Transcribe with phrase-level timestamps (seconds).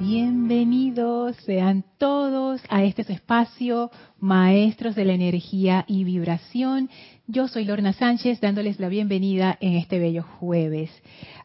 [0.00, 6.88] Bienvenidos sean todos a este espacio, maestros de la energía y vibración.
[7.26, 10.90] Yo soy Lorna Sánchez dándoles la bienvenida en este bello jueves.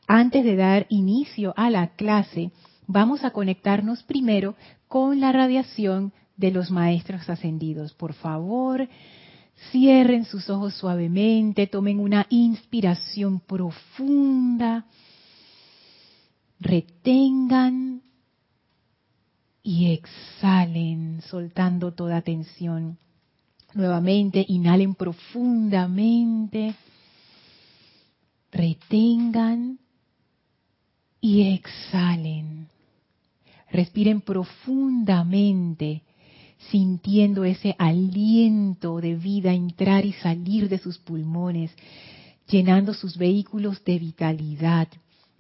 [0.08, 2.52] Antes de dar inicio a la clase,
[2.88, 4.56] vamos a conectarnos primero
[4.88, 7.94] con la radiación de los maestros ascendidos.
[7.94, 8.88] Por favor,
[9.70, 14.86] cierren sus ojos suavemente, tomen una inspiración profunda,
[16.62, 18.05] retengan
[19.66, 23.00] y exhalen, soltando toda tensión.
[23.74, 26.76] Nuevamente, inhalen profundamente,
[28.52, 29.80] retengan
[31.20, 32.68] y exhalen.
[33.72, 36.04] Respiren profundamente,
[36.70, 41.72] sintiendo ese aliento de vida entrar y salir de sus pulmones,
[42.48, 44.90] llenando sus vehículos de vitalidad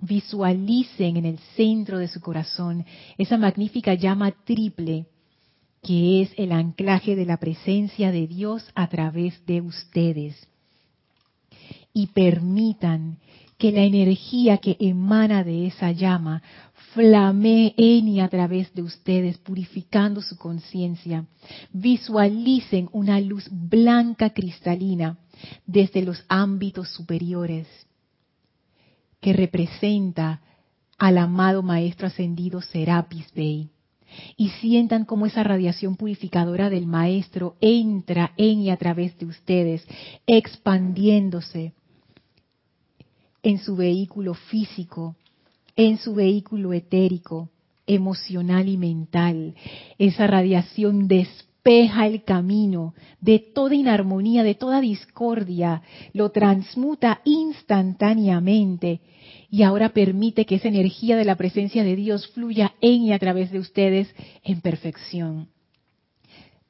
[0.05, 2.85] Visualicen en el centro de su corazón
[3.17, 5.07] esa magnífica llama triple
[5.81, 10.47] que es el anclaje de la presencia de Dios a través de ustedes.
[11.93, 13.17] Y permitan
[13.57, 16.43] que la energía que emana de esa llama
[16.93, 21.25] flamee en y a través de ustedes, purificando su conciencia.
[21.71, 25.17] Visualicen una luz blanca cristalina
[25.65, 27.67] desde los ámbitos superiores
[29.25, 30.39] que representa
[30.99, 33.71] al amado Maestro Ascendido Serapis Bey.
[34.37, 39.83] Y sientan cómo esa radiación purificadora del Maestro entra en y a través de ustedes,
[40.27, 41.73] expandiéndose
[43.41, 45.15] en su vehículo físico,
[45.75, 47.49] en su vehículo etérico,
[47.87, 49.55] emocional y mental.
[49.97, 51.07] Esa radiación
[51.65, 55.81] despeja el camino de toda inarmonía, de toda discordia,
[56.13, 59.01] lo transmuta instantáneamente
[59.49, 63.19] y ahora permite que esa energía de la presencia de Dios fluya en y a
[63.19, 64.13] través de ustedes
[64.43, 65.47] en perfección.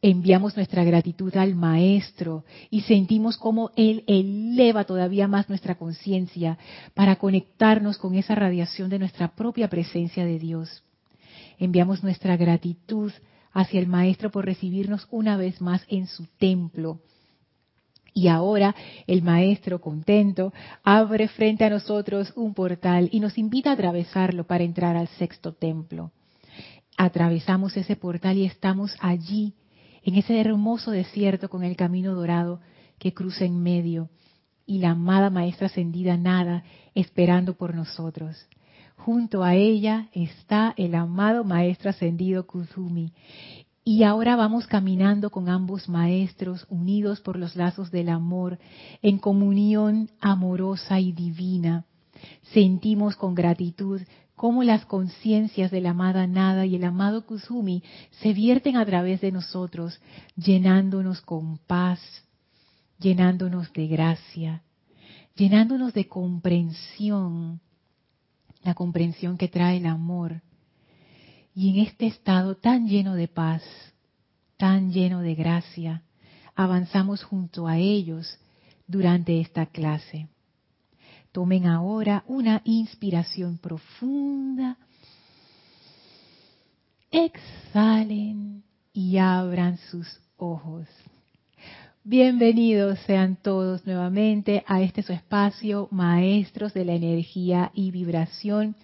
[0.01, 6.57] Enviamos nuestra gratitud al Maestro y sentimos cómo Él eleva todavía más nuestra conciencia
[6.93, 10.83] para conectarnos con esa radiación de nuestra propia presencia de Dios.
[11.59, 13.11] Enviamos nuestra gratitud
[13.55, 16.99] hacia el Maestro por recibirnos una vez más en su templo
[18.17, 18.73] y ahora
[19.07, 24.63] el Maestro, contento, abre frente a nosotros un portal y nos invita a atravesarlo para
[24.63, 26.11] entrar al sexto templo.
[26.97, 29.53] Atravesamos ese portal y estamos allí,
[30.01, 32.61] en ese hermoso desierto con el camino dorado
[32.99, 34.09] que cruza en medio
[34.65, 38.47] y la amada Maestra ascendida nada esperando por nosotros.
[38.95, 43.13] Junto a ella está el amado Maestro ascendido Kuzumi
[43.87, 48.57] y ahora vamos caminando con ambos maestros, unidos por los lazos del amor,
[49.03, 51.85] en comunión amorosa y divina.
[52.51, 54.01] Sentimos con gratitud
[54.35, 57.83] cómo las conciencias de la amada Nada y el amado Kusumi
[58.23, 60.01] se vierten a través de nosotros,
[60.35, 61.99] llenándonos con paz,
[62.97, 64.63] llenándonos de gracia,
[65.35, 67.61] llenándonos de comprensión,
[68.65, 70.41] la comprensión que trae el amor
[71.53, 73.63] y en este estado tan lleno de paz,
[74.57, 76.03] tan lleno de gracia,
[76.55, 78.39] avanzamos junto a ellos
[78.87, 80.27] durante esta clase.
[81.31, 84.77] Tomen ahora una inspiración profunda.
[87.11, 90.87] Exhalen y abran sus ojos.
[92.07, 98.75] Bienvenidos sean todos nuevamente a este su espacio, maestros de la energía y vibración.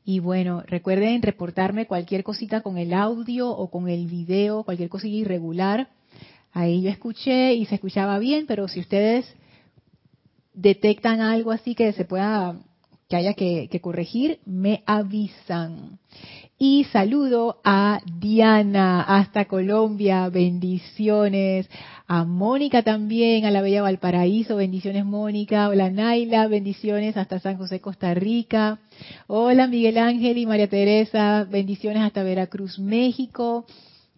[0.09, 5.19] Y bueno, recuerden reportarme cualquier cosita con el audio o con el video, cualquier cosilla
[5.19, 5.89] irregular.
[6.51, 9.31] Ahí yo escuché y se escuchaba bien, pero si ustedes
[10.55, 12.55] detectan algo así que se pueda
[13.09, 15.97] que haya que, corregir, me avisan.
[16.59, 21.67] Y saludo a Diana hasta Colombia, bendiciones.
[22.05, 25.69] A Mónica también, a la Bella Valparaíso, bendiciones Mónica.
[25.69, 28.77] Hola Naila, bendiciones hasta San José, Costa Rica.
[29.25, 33.65] Hola Miguel Ángel y María Teresa, bendiciones hasta Veracruz, México.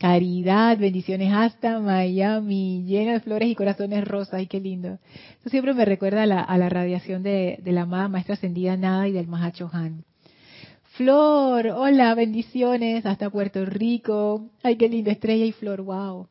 [0.02, 4.98] Caridad, bendiciones hasta Miami, lleno de flores y corazones rosas, ay qué lindo.
[5.40, 9.28] Eso siempre me recuerda a la, radiación de, la amada maestra ascendida Nada y del
[9.28, 10.04] Mahacho Han.
[10.96, 16.26] Flor, hola, bendiciones hasta Puerto Rico, ay qué lindo, estrella y flor, wow.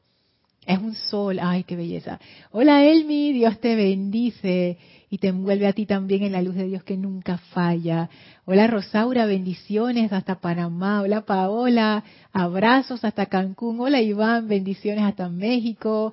[0.66, 2.18] Es un sol, ay qué belleza.
[2.50, 4.78] Hola Elmi, Dios te bendice
[5.10, 8.08] y te envuelve a ti también en la luz de Dios que nunca falla.
[8.44, 11.02] Hola Rosaura, bendiciones hasta Panamá.
[11.02, 13.80] Hola Paola, abrazos hasta Cancún.
[13.80, 16.12] Hola Iván, bendiciones hasta México.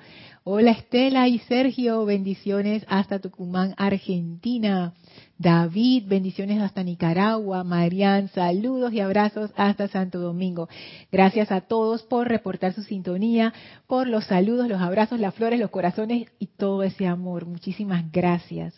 [0.49, 4.93] Hola Estela y Sergio, bendiciones hasta Tucumán, Argentina.
[5.37, 7.65] David, bendiciones hasta Nicaragua.
[7.65, 10.69] Marian, saludos y abrazos hasta Santo Domingo.
[11.11, 13.53] Gracias a todos por reportar su sintonía,
[13.87, 17.45] por los saludos, los abrazos, las flores, los corazones y todo ese amor.
[17.45, 18.73] Muchísimas gracias.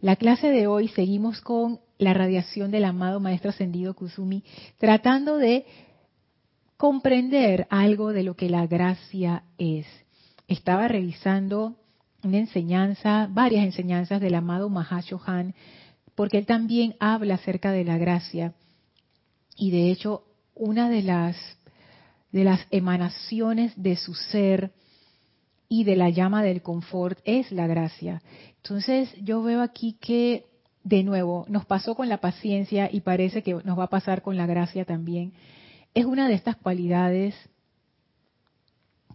[0.00, 4.44] La clase de hoy seguimos con la radiación del amado Maestro Ascendido Kusumi,
[4.78, 5.66] tratando de
[6.78, 9.86] comprender algo de lo que la gracia es
[10.48, 11.76] estaba revisando
[12.22, 15.54] una enseñanza, varias enseñanzas del amado Mahashohan,
[16.14, 18.54] porque él también habla acerca de la gracia.
[19.56, 21.36] Y de hecho, una de las,
[22.32, 24.72] de las emanaciones de su ser
[25.68, 28.22] y de la llama del confort es la gracia.
[28.56, 30.46] Entonces, yo veo aquí que,
[30.84, 34.36] de nuevo, nos pasó con la paciencia y parece que nos va a pasar con
[34.36, 35.32] la gracia también.
[35.94, 37.34] Es una de estas cualidades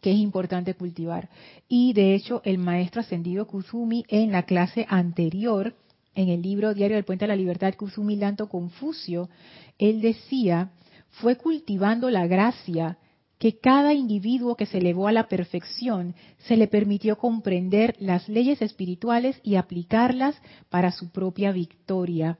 [0.02, 1.30] que es importante cultivar.
[1.70, 5.76] Y de hecho, el maestro ascendido Kusumi en la clase anterior,
[6.16, 9.30] en el libro Diario del Puente a la Libertad, Kusumi Lanto Confucio,
[9.78, 10.72] él decía,
[11.10, 12.98] fue cultivando la gracia
[13.38, 18.62] que cada individuo que se elevó a la perfección se le permitió comprender las leyes
[18.62, 20.36] espirituales y aplicarlas
[20.70, 22.38] para su propia victoria.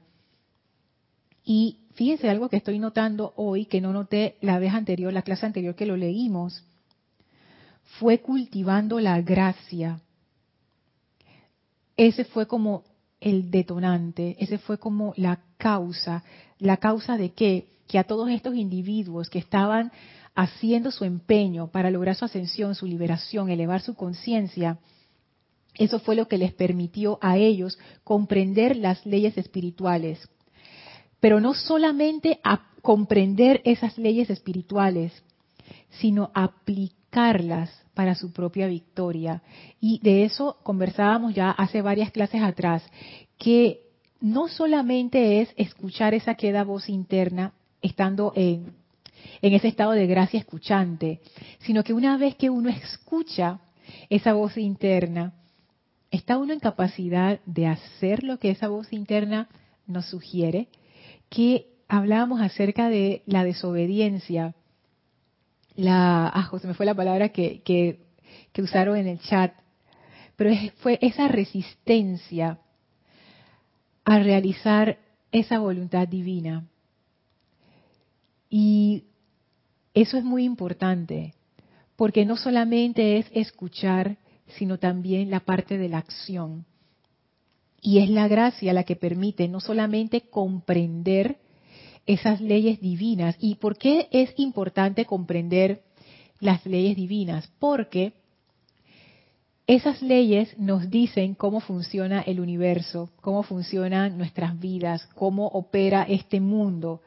[1.44, 5.44] Y fíjense algo que estoy notando hoy, que no noté la vez anterior, la clase
[5.44, 6.64] anterior que lo leímos
[7.98, 10.00] fue cultivando la gracia.
[11.96, 12.84] Ese fue como
[13.20, 16.24] el detonante, ese fue como la causa.
[16.58, 17.68] ¿La causa de qué?
[17.86, 19.92] Que a todos estos individuos que estaban
[20.34, 24.78] haciendo su empeño para lograr su ascensión, su liberación, elevar su conciencia,
[25.74, 30.28] eso fue lo que les permitió a ellos comprender las leyes espirituales.
[31.20, 35.12] Pero no solamente a comprender esas leyes espirituales,
[36.00, 36.30] sino
[37.12, 39.42] aplicarlas para su propia victoria.
[39.80, 42.82] Y de eso conversábamos ya hace varias clases atrás,
[43.38, 43.80] que
[44.20, 48.72] no solamente es escuchar esa queda voz interna estando en,
[49.42, 51.20] en ese estado de gracia escuchante,
[51.60, 53.60] sino que una vez que uno escucha
[54.08, 55.34] esa voz interna,
[56.10, 59.48] está uno en capacidad de hacer lo que esa voz interna
[59.86, 60.68] nos sugiere,
[61.28, 64.54] que hablábamos acerca de la desobediencia
[65.74, 67.98] la, ah, me fue la palabra que, que,
[68.60, 69.54] usaron en el chat,
[70.36, 72.58] pero fue esa resistencia
[74.04, 74.98] a realizar
[75.30, 76.66] esa voluntad divina.
[78.50, 79.04] Y
[79.94, 81.34] eso es muy importante,
[81.96, 84.18] porque no solamente es escuchar,
[84.58, 86.66] sino también la parte de la acción.
[87.80, 91.38] Y es la gracia la que permite no solamente comprender,
[92.06, 93.36] esas leyes divinas.
[93.38, 95.82] ¿Y por qué es importante comprender
[96.40, 97.50] las leyes divinas?
[97.58, 98.14] Porque
[99.66, 106.40] esas leyes nos dicen cómo funciona el universo, cómo funcionan nuestras vidas, cómo opera este
[106.40, 107.00] mundo.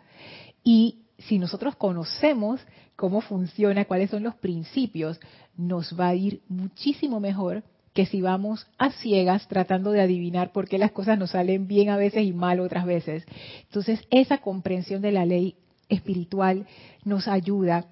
[0.63, 2.61] Y si nosotros conocemos
[2.95, 5.19] cómo funciona, cuáles son los principios,
[5.57, 7.63] nos va a ir muchísimo mejor
[7.95, 11.87] que si vamos a ciegas tratando de adivinar por qué las cosas nos salen bien
[11.87, 13.25] a veces y mal otras veces.
[13.63, 15.55] Entonces, esa comprensión de la ley
[15.87, 16.67] espiritual
[17.05, 17.85] nos ayuda.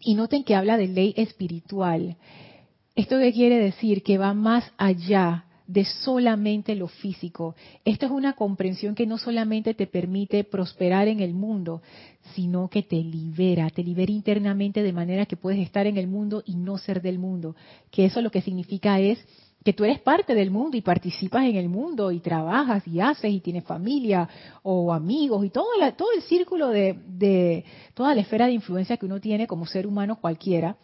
[0.00, 2.16] Y noten que habla de ley espiritual.
[2.94, 4.02] ¿Esto qué quiere decir?
[4.02, 7.54] Que va más allá de solamente lo físico.
[7.84, 11.82] Esto es una comprensión que no solamente te permite prosperar en el mundo,
[12.34, 16.42] sino que te libera, te libera internamente de manera que puedes estar en el mundo
[16.46, 17.56] y no ser del mundo.
[17.90, 19.18] Que eso lo que significa es
[19.64, 23.32] que tú eres parte del mundo y participas en el mundo y trabajas y haces
[23.32, 24.28] y tienes familia
[24.62, 29.06] o amigos y todo, todo el círculo de, de toda la esfera de influencia que
[29.06, 30.76] uno tiene como ser humano cualquiera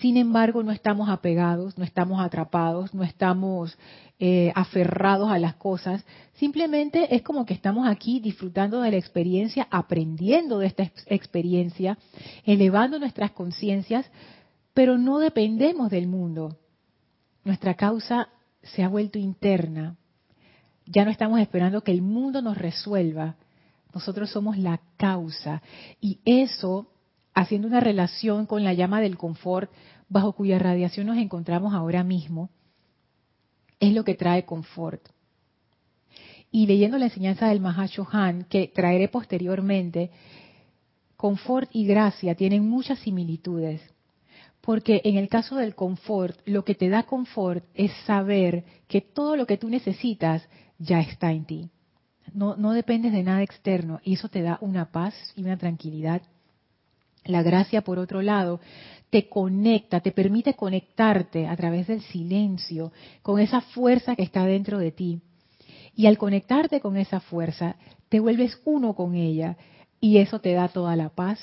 [0.00, 3.78] Sin embargo, no estamos apegados, no estamos atrapados, no estamos
[4.18, 6.04] eh, aferrados a las cosas.
[6.34, 11.96] Simplemente es como que estamos aquí disfrutando de la experiencia, aprendiendo de esta experiencia,
[12.44, 14.10] elevando nuestras conciencias,
[14.74, 16.58] pero no dependemos del mundo.
[17.44, 18.28] Nuestra causa
[18.62, 19.96] se ha vuelto interna.
[20.84, 23.36] Ya no estamos esperando que el mundo nos resuelva.
[23.94, 25.62] Nosotros somos la causa.
[26.00, 26.86] Y eso
[27.36, 29.70] haciendo una relación con la llama del confort
[30.08, 32.48] bajo cuya radiación nos encontramos ahora mismo,
[33.78, 35.02] es lo que trae confort.
[36.50, 40.10] Y leyendo la enseñanza del Mahashohan, que traeré posteriormente,
[41.18, 43.82] confort y gracia tienen muchas similitudes.
[44.62, 49.36] Porque en el caso del confort, lo que te da confort es saber que todo
[49.36, 51.70] lo que tú necesitas ya está en ti.
[52.32, 56.22] No, no dependes de nada externo y eso te da una paz y una tranquilidad
[57.26, 58.60] la gracia, por otro lado,
[59.10, 62.92] te conecta, te permite conectarte a través del silencio
[63.22, 65.20] con esa fuerza que está dentro de ti.
[65.94, 67.76] Y al conectarte con esa fuerza,
[68.08, 69.56] te vuelves uno con ella
[70.00, 71.40] y eso te da toda la paz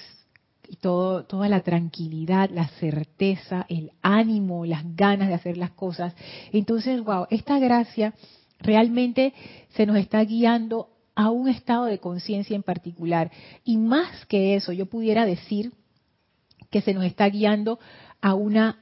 [0.68, 6.16] y toda la tranquilidad, la certeza, el ánimo, las ganas de hacer las cosas.
[6.52, 8.14] Entonces, wow, esta gracia
[8.60, 9.34] realmente
[9.70, 13.32] se nos está guiando a un estado de conciencia en particular.
[13.64, 15.72] Y más que eso, yo pudiera decir
[16.72, 17.80] que se nos está guiando
[18.22, 18.80] a una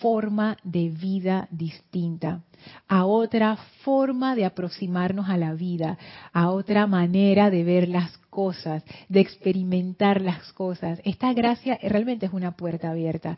[0.00, 2.42] forma de vida distinta,
[2.88, 5.98] a otra forma de aproximarnos a la vida,
[6.32, 11.00] a otra manera de ver las cosas, de experimentar las cosas.
[11.04, 13.36] Esta gracia realmente es una puerta abierta,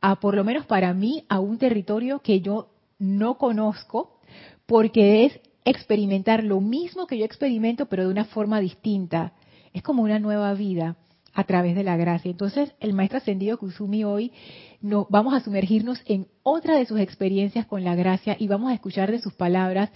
[0.00, 4.20] a por lo menos para mí, a un territorio que yo no conozco,
[4.66, 9.32] porque es experimentar lo mismo que yo experimento, pero de una forma distinta.
[9.72, 10.96] Es como una nueva vida
[11.34, 12.30] a través de la gracia.
[12.30, 14.32] Entonces, el maestro ascendido Kusumi hoy
[14.80, 18.74] no, vamos a sumergirnos en otra de sus experiencias con la gracia y vamos a
[18.74, 19.90] escuchar de sus palabras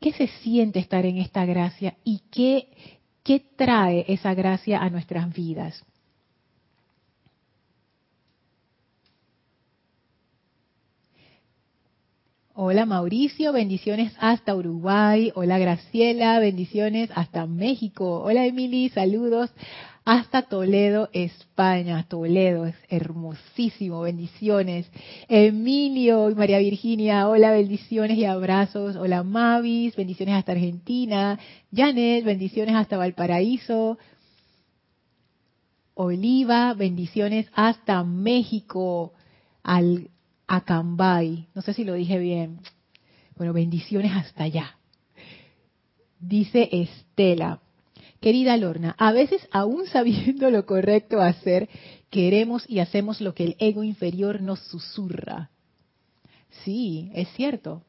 [0.00, 2.68] qué se siente estar en esta gracia y qué,
[3.24, 5.84] qué trae esa gracia a nuestras vidas.
[12.60, 15.30] Hola Mauricio, bendiciones hasta Uruguay.
[15.36, 18.20] Hola Graciela, bendiciones hasta México.
[18.24, 19.52] Hola Emily, saludos
[20.04, 22.04] hasta Toledo, España.
[22.08, 24.90] Toledo es hermosísimo, bendiciones.
[25.28, 28.96] Emilio y María Virginia, hola, bendiciones y abrazos.
[28.96, 31.38] Hola Mavis, bendiciones hasta Argentina.
[31.72, 33.98] Janet, bendiciones hasta Valparaíso.
[35.94, 39.12] Oliva, bendiciones hasta México.
[39.62, 40.10] Al
[40.48, 41.46] Acambay.
[41.54, 42.60] No sé si lo dije bien.
[43.36, 44.76] Bueno, bendiciones hasta allá.
[46.18, 47.60] Dice Estela,
[48.20, 51.68] querida Lorna, a veces aún sabiendo lo correcto hacer,
[52.10, 55.50] queremos y hacemos lo que el ego inferior nos susurra.
[56.64, 57.82] Sí, es cierto.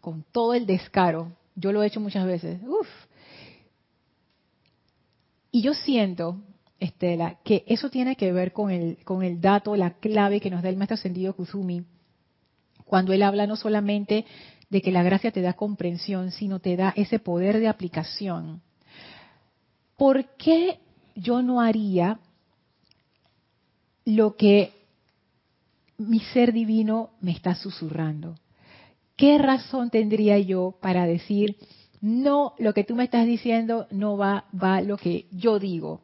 [0.00, 1.32] Con todo el descaro.
[1.56, 2.62] Yo lo he hecho muchas veces.
[2.62, 2.88] Uf.
[5.50, 6.40] Y yo siento
[6.80, 10.62] Estela, que eso tiene que ver con el, con el dato, la clave que nos
[10.62, 11.84] da el maestro ascendido Kusumi,
[12.86, 14.24] cuando él habla no solamente
[14.70, 18.62] de que la gracia te da comprensión, sino te da ese poder de aplicación.
[19.96, 20.78] ¿Por qué
[21.14, 22.18] yo no haría
[24.06, 24.72] lo que
[25.98, 28.36] mi ser divino me está susurrando?
[29.16, 31.56] ¿Qué razón tendría yo para decir,
[32.00, 36.00] no, lo que tú me estás diciendo no va, va lo que yo digo?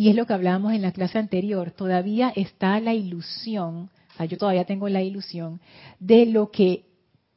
[0.00, 4.24] Y es lo que hablábamos en la clase anterior, todavía está la ilusión, o sea,
[4.24, 5.60] yo todavía tengo la ilusión
[5.98, 6.86] de lo que,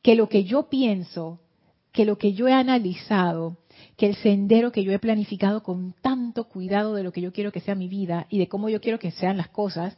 [0.02, 1.42] que lo que yo pienso,
[1.92, 3.58] que lo que yo he analizado,
[3.98, 7.52] que el sendero que yo he planificado con tanto cuidado de lo que yo quiero
[7.52, 9.98] que sea mi vida y de cómo yo quiero que sean las cosas,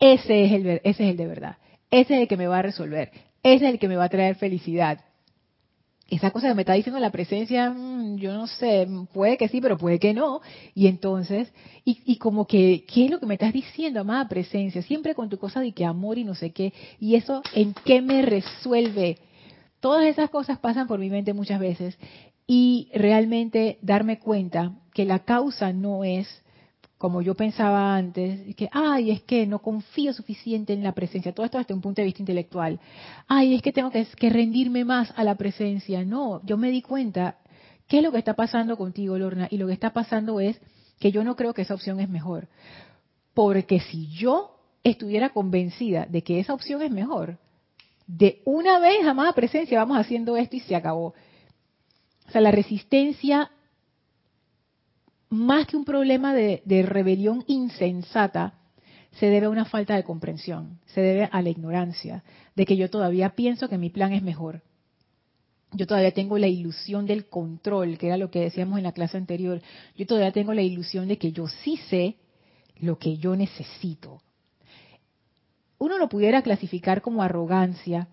[0.00, 1.58] ese es el, ese es el de verdad.
[1.88, 3.12] Ese es el que me va a resolver.
[3.44, 4.98] Ese es el que me va a traer felicidad
[6.10, 9.60] esa cosa que me está diciendo la presencia, mm, yo no sé, puede que sí,
[9.60, 10.40] pero puede que no.
[10.74, 11.52] Y entonces,
[11.84, 14.82] y, y, como que, ¿qué es lo que me estás diciendo, amada presencia?
[14.82, 16.72] Siempre con tu cosa de que amor y no sé qué.
[16.98, 19.18] Y eso, ¿en qué me resuelve?
[19.78, 21.96] Todas esas cosas pasan por mi mente muchas veces.
[22.46, 26.26] Y realmente darme cuenta que la causa no es
[27.00, 31.46] como yo pensaba antes, que, ay, es que no confío suficiente en la presencia, todo
[31.46, 32.78] esto desde un punto de vista intelectual,
[33.26, 36.04] ay, es que tengo que, rendirme más a la presencia.
[36.04, 37.38] No, yo me di cuenta,
[37.88, 39.48] ¿qué es lo que está pasando contigo, Lorna?
[39.50, 40.60] Y lo que está pasando es
[40.98, 42.48] que yo no creo que esa opción es mejor.
[43.32, 47.38] Porque si yo estuviera convencida de que esa opción es mejor,
[48.06, 51.14] de una vez, amada presencia, vamos haciendo esto y se acabó.
[52.28, 53.50] O sea, la resistencia
[55.30, 58.54] más que un problema de, rebelión insensata,
[59.12, 62.24] se debe a una falta de comprensión, se debe a la ignorancia,
[62.56, 64.62] de que yo todavía pienso que mi plan es mejor.
[65.72, 69.16] Yo todavía tengo la ilusión del control, que era lo que decíamos en la clase
[69.16, 69.62] anterior.
[69.96, 72.16] Yo todavía tengo la ilusión de que yo sí sé
[72.80, 74.20] lo que yo necesito.
[75.78, 78.08] Uno lo pudiera clasificar como arrogancia,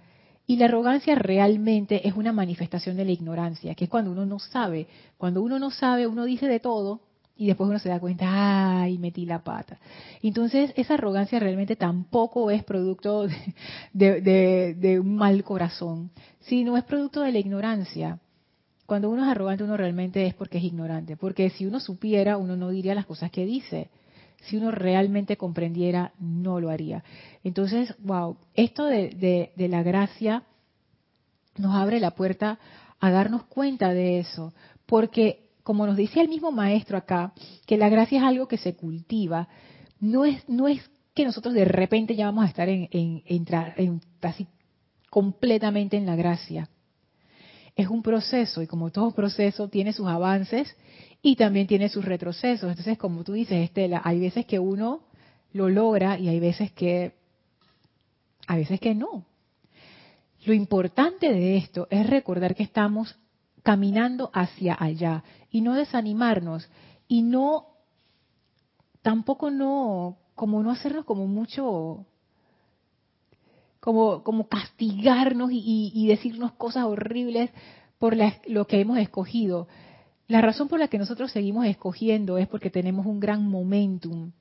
[0.45, 4.39] y la arrogancia realmente es una manifestación de la ignorancia, que es cuando uno no
[4.39, 4.87] sabe.
[5.17, 7.06] Cuando uno no sabe, uno dice de todo
[7.37, 9.77] y después uno se da cuenta, ay, metí la pata.
[10.21, 13.27] Entonces, esa arrogancia realmente tampoco es producto
[13.93, 18.19] de, un mal corazón, sino es producto de la ignorancia.
[18.85, 21.15] Cuando uno es arrogante, uno realmente es porque es ignorante.
[21.15, 23.89] Porque si uno supiera, uno no diría las cosas que dice.
[24.43, 27.03] Si uno realmente comprendiera, no lo haría.
[27.43, 30.43] Entonces, wow, esto de, de la gracia
[31.57, 32.59] nos abre la puerta
[32.99, 34.53] a darnos cuenta de eso.
[34.85, 37.33] Porque como nos dice el mismo maestro acá,
[37.65, 39.49] que la gracia es algo que se cultiva,
[39.99, 40.79] no es, no es
[41.13, 42.87] que nosotros de repente ya vamos a estar en,
[43.25, 44.47] entrar en, casi
[45.09, 46.69] completamente en la gracia.
[47.75, 50.73] Es un proceso y como todo proceso tiene sus avances
[51.21, 52.69] y también tiene sus retrocesos.
[52.69, 55.01] Entonces, como tú dices, Estela, hay veces que uno
[55.51, 57.11] lo logra y hay veces que,
[58.47, 59.25] a veces que no.
[60.45, 63.17] Lo importante de esto es recordar que estamos
[63.67, 66.69] caminando hacia allá y no desanimarnos
[67.09, 67.65] y no
[69.01, 72.05] tampoco no como no hacernos como mucho
[73.81, 77.51] como como castigarnos y, decirnos cosas horribles
[77.99, 78.15] por
[78.47, 79.67] lo que hemos escogido.
[80.29, 84.31] La razón por la que nosotros seguimos escogiendo es porque tenemos un gran momentum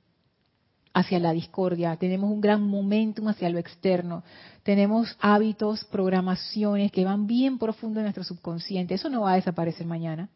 [0.97, 4.23] hacia la discordia, tenemos un gran momentum hacia lo externo,
[4.63, 9.85] tenemos hábitos, programaciones que van bien profundo en nuestro subconsciente, eso no va a desaparecer
[9.85, 10.29] mañana.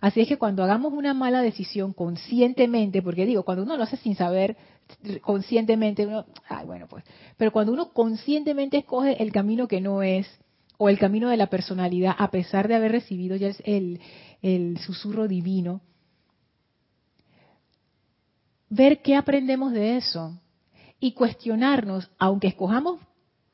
[0.00, 3.98] Así es que cuando hagamos una mala decisión conscientemente, porque digo, cuando uno lo hace
[3.98, 4.56] sin saber,
[5.20, 7.04] conscientemente, uno, ay, bueno, pues,
[7.36, 10.26] pero cuando uno conscientemente escoge el camino que no es,
[10.78, 14.00] o el camino de la personalidad, a pesar de haber recibido ya el,
[14.40, 15.82] el susurro divino,
[18.72, 20.40] ver qué aprendemos de eso
[20.98, 23.00] y cuestionarnos, aunque escojamos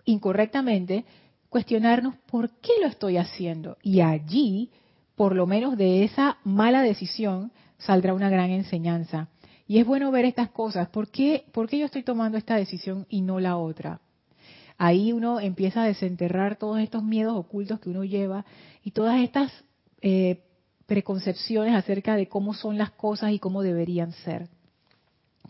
[0.05, 1.05] incorrectamente,
[1.49, 3.79] cuestionarnos por qué lo estoy haciendo.
[3.83, 4.71] Y allí,
[5.17, 9.29] por lo menos de esa mala decisión, saldrá una gran enseñanza.
[9.67, 10.89] Y es bueno ver estas cosas.
[10.91, 14.01] ¿Por qué, ¿Por qué yo estoy tomando esta decisión y no la otra?
[14.77, 18.45] Ahí uno empieza a desenterrar todos estos miedos ocultos que uno lleva
[18.85, 19.51] y todas estas
[20.01, 20.45] eh,
[20.87, 24.49] preconcepciones acerca de cómo son las cosas y cómo deberían ser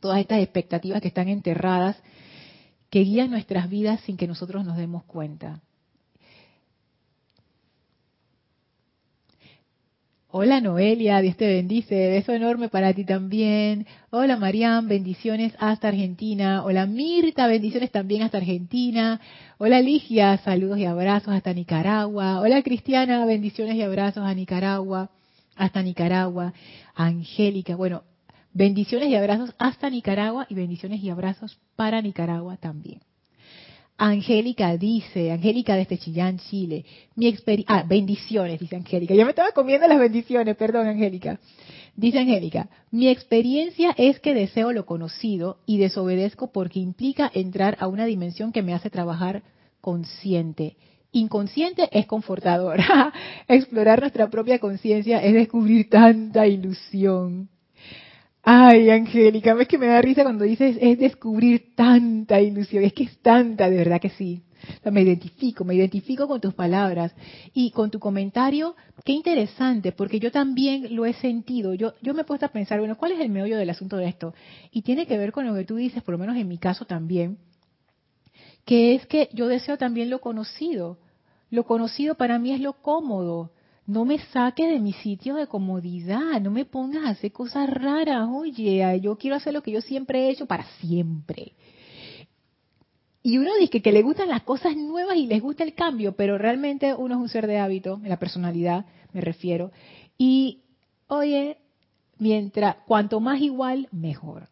[0.00, 1.96] todas estas expectativas que están enterradas,
[2.90, 5.60] que guían nuestras vidas sin que nosotros nos demos cuenta.
[10.30, 13.86] Hola Noelia, Dios te bendice, beso enorme para ti también.
[14.10, 16.64] Hola Mariam, bendiciones hasta Argentina.
[16.64, 19.22] Hola Mirta, bendiciones también hasta Argentina.
[19.56, 22.40] Hola Ligia, saludos y abrazos hasta Nicaragua.
[22.40, 25.08] Hola Cristiana, bendiciones y abrazos a Nicaragua,
[25.56, 26.52] hasta Nicaragua.
[26.94, 28.02] Angélica, bueno,
[28.52, 33.00] Bendiciones y abrazos hasta Nicaragua y bendiciones y abrazos para Nicaragua también.
[33.98, 36.84] Angélica dice, Angélica desde Chillán, Chile,
[37.16, 41.40] mi experiencia, ah, bendiciones, dice Angélica, ya me estaba comiendo las bendiciones, perdón Angélica.
[41.96, 47.88] Dice Angélica, mi experiencia es que deseo lo conocido y desobedezco porque implica entrar a
[47.88, 49.42] una dimensión que me hace trabajar
[49.80, 50.76] consciente.
[51.10, 52.78] Inconsciente es confortador.
[53.48, 57.48] Explorar nuestra propia conciencia es descubrir tanta ilusión.
[58.50, 63.02] Ay, Angélica, ves que me da risa cuando dices es descubrir tanta ilusión, es que
[63.02, 64.42] es tanta, de verdad que sí.
[64.90, 67.12] me identifico, me identifico con tus palabras
[67.52, 71.74] y con tu comentario, qué interesante, porque yo también lo he sentido.
[71.74, 74.08] Yo, yo me he puesto a pensar, bueno, ¿cuál es el meollo del asunto de
[74.08, 74.32] esto?
[74.70, 76.86] Y tiene que ver con lo que tú dices, por lo menos en mi caso
[76.86, 77.36] también,
[78.64, 80.96] que es que yo deseo también lo conocido.
[81.50, 83.50] Lo conocido para mí es lo cómodo
[83.88, 88.28] no me saque de mi sitio de comodidad, no me pongas a hacer cosas raras,
[88.30, 91.54] oye, yo quiero hacer lo que yo siempre he hecho para siempre.
[93.22, 96.36] Y uno dice que le gustan las cosas nuevas y les gusta el cambio, pero
[96.36, 99.72] realmente uno es un ser de hábito, en la personalidad me refiero.
[100.18, 100.64] Y,
[101.06, 101.56] oye,
[102.18, 104.48] mientras, cuanto más igual, mejor.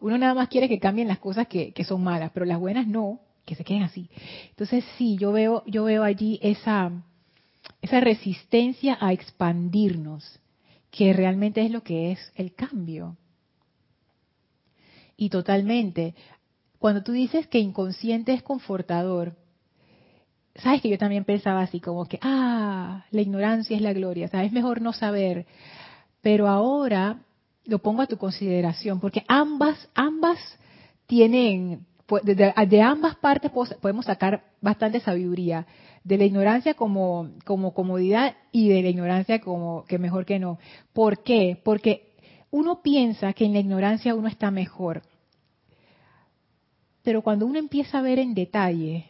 [0.00, 2.86] Uno nada más quiere que cambien las cosas que, que son malas, pero las buenas
[2.86, 4.08] no, que se queden así.
[4.48, 6.90] Entonces sí, yo veo, yo veo allí esa,
[7.82, 10.40] esa resistencia a expandirnos,
[10.90, 13.16] que realmente es lo que es el cambio.
[15.16, 16.14] Y totalmente,
[16.78, 19.36] cuando tú dices que inconsciente es confortador,
[20.54, 24.48] sabes que yo también pensaba así como que, ah, la ignorancia es la gloria, sabes,
[24.48, 25.46] es mejor no saber.
[26.20, 27.20] Pero ahora
[27.64, 30.38] lo pongo a tu consideración, porque ambas, ambas
[31.06, 31.86] tienen,
[32.22, 35.66] de, ambas partes podemos sacar bastante sabiduría,
[36.08, 40.58] de la ignorancia como, como comodidad y de la ignorancia como que mejor que no.
[40.92, 41.60] ¿Por qué?
[41.62, 42.14] Porque
[42.50, 45.02] uno piensa que en la ignorancia uno está mejor,
[47.02, 49.06] pero cuando uno empieza a ver en detalle,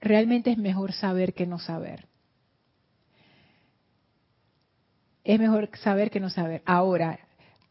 [0.00, 2.10] realmente es mejor saber que no saber.
[5.24, 6.62] es mejor saber que no saber.
[6.64, 7.20] Ahora,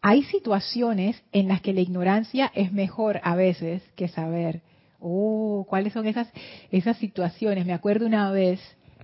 [0.01, 4.61] hay situaciones en las que la ignorancia es mejor a veces que saber.
[4.99, 6.29] Oh, ¿cuáles son esas,
[6.71, 7.65] esas situaciones?
[7.65, 8.59] Me acuerdo una vez,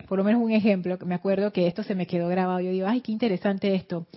[0.07, 2.59] por lo menos un ejemplo, me acuerdo que esto se me quedó grabado.
[2.59, 4.07] Yo digo, ay, qué interesante esto.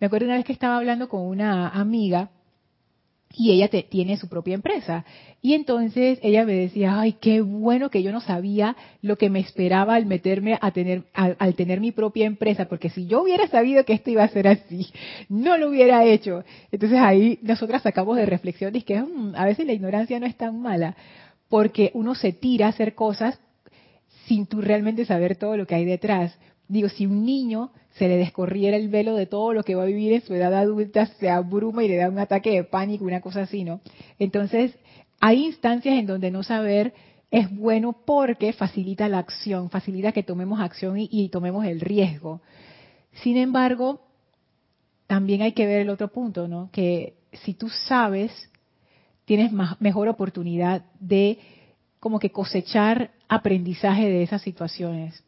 [0.00, 2.30] Me acuerdo una vez que estaba hablando con una amiga
[3.36, 5.04] y ella tiene su propia empresa.
[5.42, 9.40] Y entonces ella me decía, ay, qué bueno que yo no sabía lo que me
[9.40, 13.84] esperaba al meterme a tener, al, tener mi propia empresa, porque si yo hubiera sabido
[13.84, 14.86] que esto iba a ser así,
[15.28, 16.44] no lo hubiera hecho.
[16.70, 20.36] Entonces ahí nosotras sacamos de reflexión y que mm, a veces la ignorancia no es
[20.36, 20.96] tan mala,
[21.48, 23.38] porque uno se tira a hacer cosas
[24.26, 26.38] sin tú realmente saber todo lo que hay detrás.
[26.68, 29.86] Digo, si un niño se le descorriera el velo de todo lo que va a
[29.86, 33.20] vivir en su edad adulta, se abruma y le da un ataque de pánico, una
[33.20, 33.80] cosa así, ¿no?
[34.18, 34.76] Entonces,
[35.20, 36.92] hay instancias en donde no saber
[37.30, 42.42] es bueno porque facilita la acción, facilita que tomemos acción y, tomemos el riesgo.
[43.22, 44.02] Sin embargo,
[45.06, 46.70] también hay que ver el otro punto, ¿no?
[46.72, 48.30] Que si tú sabes,
[49.24, 51.38] tienes mejor oportunidad de
[52.00, 55.24] como que cosechar aprendizaje de esas situaciones.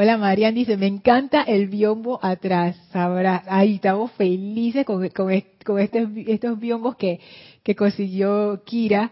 [0.00, 2.76] Hola Marian dice, me encanta el biombo atrás.
[2.92, 7.18] Sabrá, ahí estamos felices con, con, estos, estos biombos que,
[7.64, 9.10] que consiguió Kira.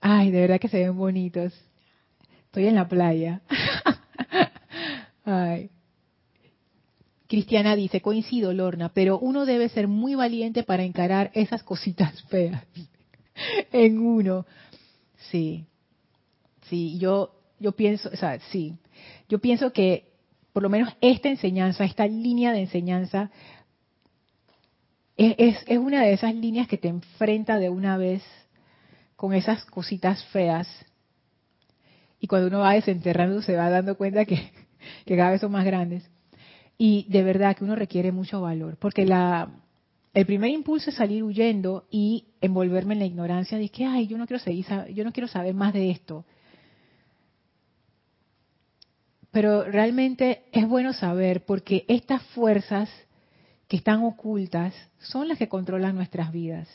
[0.00, 1.52] Ay, de verdad que se ven bonitos.
[2.44, 3.40] Estoy en la playa.
[5.24, 5.70] Ay.
[7.26, 12.62] Cristiana dice, coincido Lorna, pero uno debe ser muy valiente para encarar esas cositas feas
[13.72, 14.46] en uno.
[15.32, 15.66] Sí,
[16.68, 18.76] sí, yo, yo pienso, o sea, sí,
[19.28, 20.06] yo pienso que
[20.52, 23.30] por lo menos esta enseñanza, esta línea de enseñanza,
[25.16, 28.22] es, una de esas líneas que te enfrenta de una vez
[29.16, 30.68] con esas cositas feas.
[32.20, 34.50] Y cuando uno va desenterrando se va dando cuenta que,
[35.04, 36.08] que cada vez son más grandes.
[36.78, 39.50] Y de verdad que uno requiere mucho valor, porque la,
[40.12, 44.16] el primer impulso es salir huyendo y envolverme en la ignorancia de que, ay, yo
[44.16, 46.24] no quiero seguir, yo no quiero saber más de esto.
[49.36, 52.88] Pero realmente es bueno saber porque estas fuerzas
[53.68, 56.66] que están ocultas son las que controlan nuestras vidas.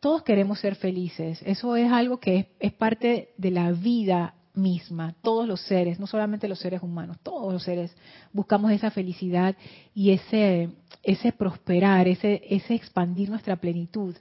[0.00, 5.46] Todos queremos ser felices, eso es algo que es, parte de la vida misma, todos
[5.46, 7.94] los seres, no solamente los seres humanos, todos los seres
[8.32, 9.54] buscamos esa felicidad
[9.94, 10.70] y ese,
[11.04, 14.16] ese prosperar, ese, ese expandir nuestra plenitud.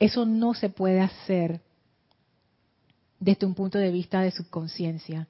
[0.00, 1.60] Eso no se puede hacer
[3.20, 5.28] desde un punto de vista de subconsciencia.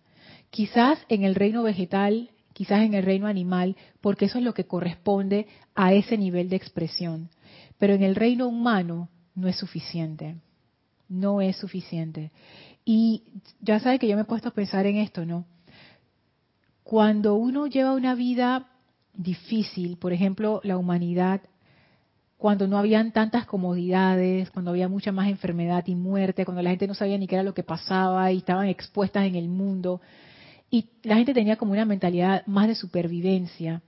[0.50, 4.66] Quizás en el reino vegetal, quizás en el reino animal, porque eso es lo que
[4.66, 7.30] corresponde a ese nivel de expresión.
[7.78, 10.36] Pero en el reino humano no es suficiente.
[11.08, 12.30] No es suficiente.
[12.84, 13.24] Y
[13.60, 15.44] ya sabe que yo me he puesto a pensar en esto, ¿no?
[16.82, 18.66] Cuando uno lleva una vida
[19.14, 21.42] difícil, por ejemplo, la humanidad,
[22.36, 26.86] cuando no habían tantas comodidades, cuando había mucha más enfermedad y muerte, cuando la gente
[26.86, 30.00] no sabía ni qué era lo que pasaba y estaban expuestas en el mundo,
[30.70, 33.83] y la gente tenía como una mentalidad más de supervivencia.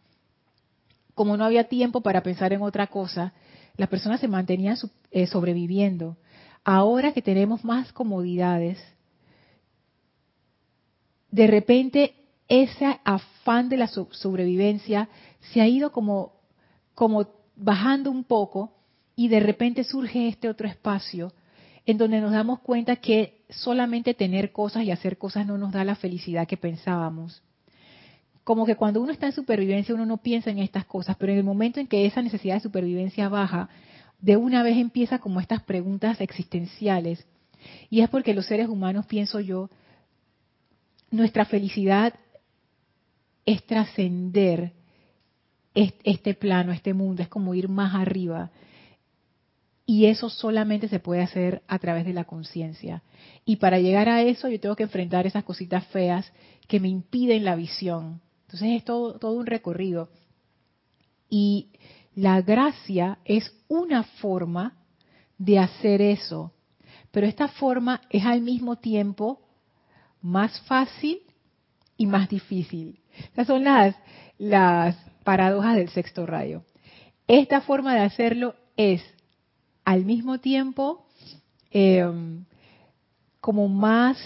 [1.15, 3.33] Como no había tiempo para pensar en otra cosa,
[3.77, 4.77] las personas se mantenían
[5.11, 6.17] eh, sobreviviendo.
[6.65, 8.79] Ahora que tenemos más comodidades,
[11.31, 12.15] de repente
[12.49, 15.09] ese afán de la sobrevivencia
[15.53, 16.33] se ha ido como,
[16.95, 18.75] como bajando un poco
[19.15, 21.33] y de repente surge este otro espacio
[21.87, 25.85] en donde nos damos cuenta que solamente tener cosas y hacer cosas no nos da
[25.85, 27.43] la felicidad que pensábamos.
[28.45, 31.39] Como que cuando uno está en supervivencia uno no piensa en estas cosas, pero en
[31.39, 33.69] el momento en que esa necesidad de supervivencia baja,
[34.21, 37.27] de una vez empieza como estas preguntas existenciales.
[37.91, 39.69] Y es porque los seres humanos, pienso yo,
[41.11, 42.15] nuestra felicidad
[43.45, 44.73] es trascender
[45.75, 48.51] este plano, este mundo, es como ir más arriba.
[49.93, 53.03] Y eso solamente se puede hacer a través de la conciencia.
[53.45, 56.33] Y para llegar a eso yo tengo que enfrentar esas cositas feas
[56.67, 58.23] que me impiden la visión.
[58.47, 60.09] Entonces es todo, un recorrido.
[61.29, 61.73] Y
[62.15, 64.79] la gracia es una forma
[65.37, 66.55] de hacer eso.
[67.11, 69.43] Pero esta forma es al mismo tiempo
[70.23, 71.21] más fácil
[71.99, 72.99] y más difícil.
[73.33, 73.95] Esas son las,
[74.39, 76.65] las paradojas del sexto rayo.
[77.29, 79.03] Esta forma de hacerlo es
[79.85, 81.05] al mismo tiempo
[81.71, 82.45] em,
[83.41, 84.19] como más,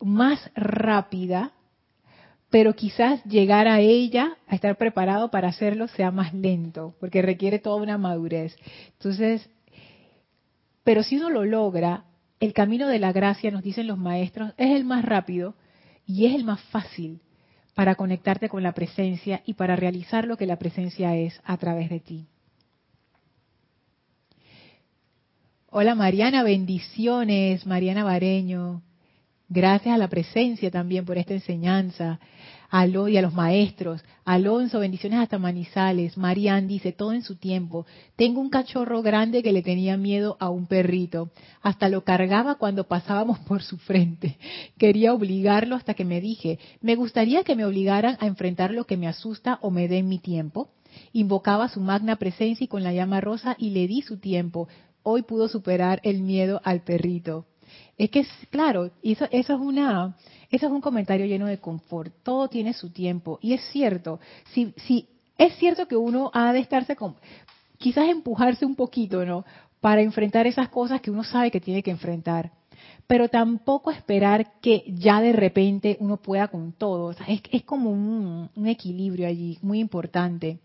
[0.00, 1.52] más rápida,
[2.48, 7.58] pero quizás llegar a ella, a estar preparado para hacerlo, sea más lento, porque requiere
[7.58, 8.56] toda una madurez.
[8.92, 9.48] Entonces,
[10.82, 12.04] pero si uno lo logra,
[12.40, 15.54] el camino de la gracia, nos dicen los maestros, es el más rápido
[16.06, 17.20] y es el más fácil
[17.74, 21.90] para conectarte con la presencia y para realizar lo que la presencia es a través
[21.90, 22.26] de ti.
[25.72, 28.82] Hola Mariana, bendiciones, Mariana Bareño.
[29.48, 32.18] Gracias a la presencia también por esta enseñanza.
[32.70, 34.02] Aló y a los maestros.
[34.24, 36.16] Alonso, bendiciones hasta Manizales.
[36.16, 37.86] Marian dice, todo en su tiempo.
[38.16, 41.30] Tengo un cachorro grande que le tenía miedo a un perrito.
[41.62, 44.38] Hasta lo cargaba cuando pasábamos por su frente.
[44.76, 48.96] Quería obligarlo hasta que me dije, me gustaría que me obligaran a enfrentar lo que
[48.96, 50.70] me asusta o me den mi tiempo.
[51.12, 54.66] Invocaba su magna presencia y con la llama rosa y le di su tiempo.
[55.02, 57.46] Hoy pudo superar el miedo al perrito.
[57.96, 60.16] Es que, claro, eso, eso, es una,
[60.50, 62.12] eso es un comentario lleno de confort.
[62.22, 63.38] Todo tiene su tiempo.
[63.42, 64.20] Y es cierto,
[64.52, 65.08] si, si
[65.38, 67.16] es cierto que uno ha de estarse con,
[67.78, 69.44] quizás empujarse un poquito, ¿no?
[69.80, 72.52] Para enfrentar esas cosas que uno sabe que tiene que enfrentar.
[73.06, 77.10] Pero tampoco esperar que ya de repente uno pueda con todo.
[77.10, 80.60] es, es, como un equilibrio allí, muy importante.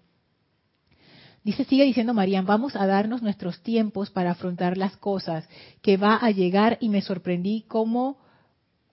[1.46, 5.48] Dice, sigue diciendo Marían, vamos a darnos nuestros tiempos para afrontar las cosas,
[5.84, 8.18] que va a llegar y me sorprendí cómo,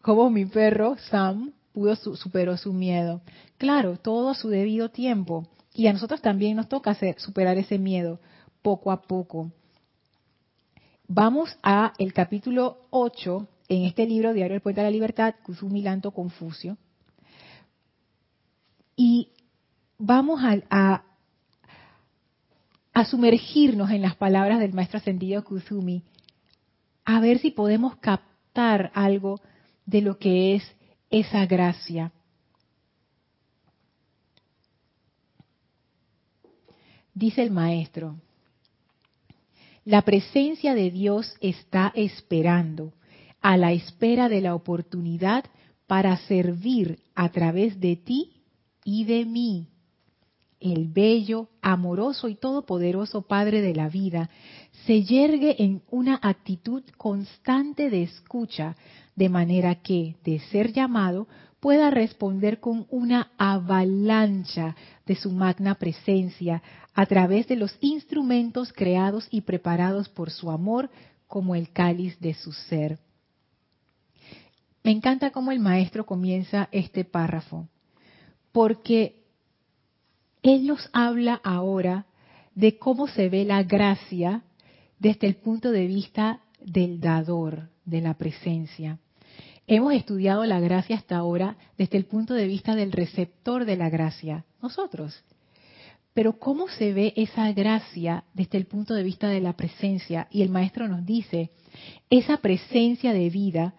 [0.03, 3.23] cómo mi perro, Sam, pudo superó su miedo.
[3.57, 5.49] Claro, todo a su debido tiempo.
[5.73, 8.21] Y a nosotros también nos toca superar ese miedo
[8.61, 9.51] poco a poco.
[11.09, 15.81] Vamos a el capítulo 8 en este libro, Diario del Puente de la Libertad, Kusumi
[15.81, 16.77] Lanto Confucio.
[18.95, 19.31] Y
[19.97, 21.03] vamos a
[23.03, 26.05] a sumergirnos en las palabras del maestro ascendido Kuzumi,
[27.05, 29.41] a ver si podemos captar algo
[29.87, 30.63] de lo que es
[31.11, 32.13] esa gracia.
[37.13, 38.15] Dice el maestro,
[39.85, 42.93] la presencia de Dios está esperando,
[43.41, 45.45] a la espera de la oportunidad
[45.89, 48.45] para servir a través de ti
[48.85, 49.72] y de mí
[50.63, 54.31] el bello, amoroso y todopoderoso Padre de la vida,
[54.87, 58.77] se yergue en una actitud constante de escucha,
[59.17, 61.29] de manera que, de ser llamado,
[61.61, 64.75] pueda responder con una avalancha
[65.07, 66.63] de su magna presencia
[66.95, 70.91] a través de los instrumentos creados y preparados por su amor
[71.27, 72.99] como el cáliz de su ser.
[74.83, 77.69] Me encanta cómo el maestro comienza este párrafo,
[78.51, 79.22] porque
[80.43, 82.07] él nos habla ahora
[82.55, 84.43] de cómo se ve la gracia
[84.99, 88.99] desde el punto de vista del dador, de la presencia.
[89.67, 93.89] Hemos estudiado la gracia hasta ahora desde el punto de vista del receptor de la
[93.91, 95.25] gracia, nosotros.
[96.15, 100.29] Pero ¿cómo se ve esa gracia desde el punto de vista de la presencia?
[100.31, 101.51] Y el maestro nos dice,
[102.11, 103.75] esa presencia de vida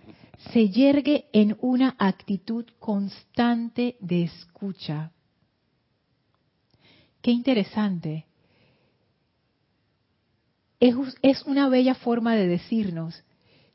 [0.52, 5.12] se yergue en una actitud constante de escucha,
[7.24, 8.26] Qué interesante.
[10.82, 13.24] Es, una bella forma de decirnos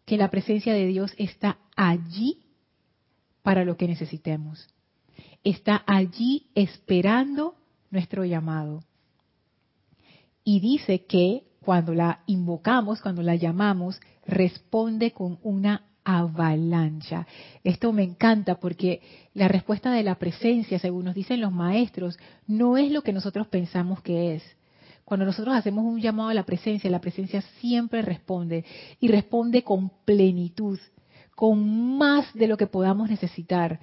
[0.04, 2.42] que la presencia de Dios está allí
[3.42, 4.68] para lo que necesitemos.
[5.42, 7.54] Está allí esperando
[7.90, 8.84] nuestro llamado.
[10.44, 17.26] Y dice que cuando la invocamos, cuando la llamamos, responde con una avalancha.
[17.62, 19.02] Esto me encanta porque
[19.34, 23.46] la respuesta de la presencia, según nos dicen los maestros, no es lo que nosotros
[23.48, 24.42] pensamos que es.
[25.04, 28.64] Cuando nosotros hacemos un llamado a la presencia, la presencia siempre responde
[29.00, 30.78] y responde con plenitud,
[31.36, 33.78] con más de lo que podamos necesitar.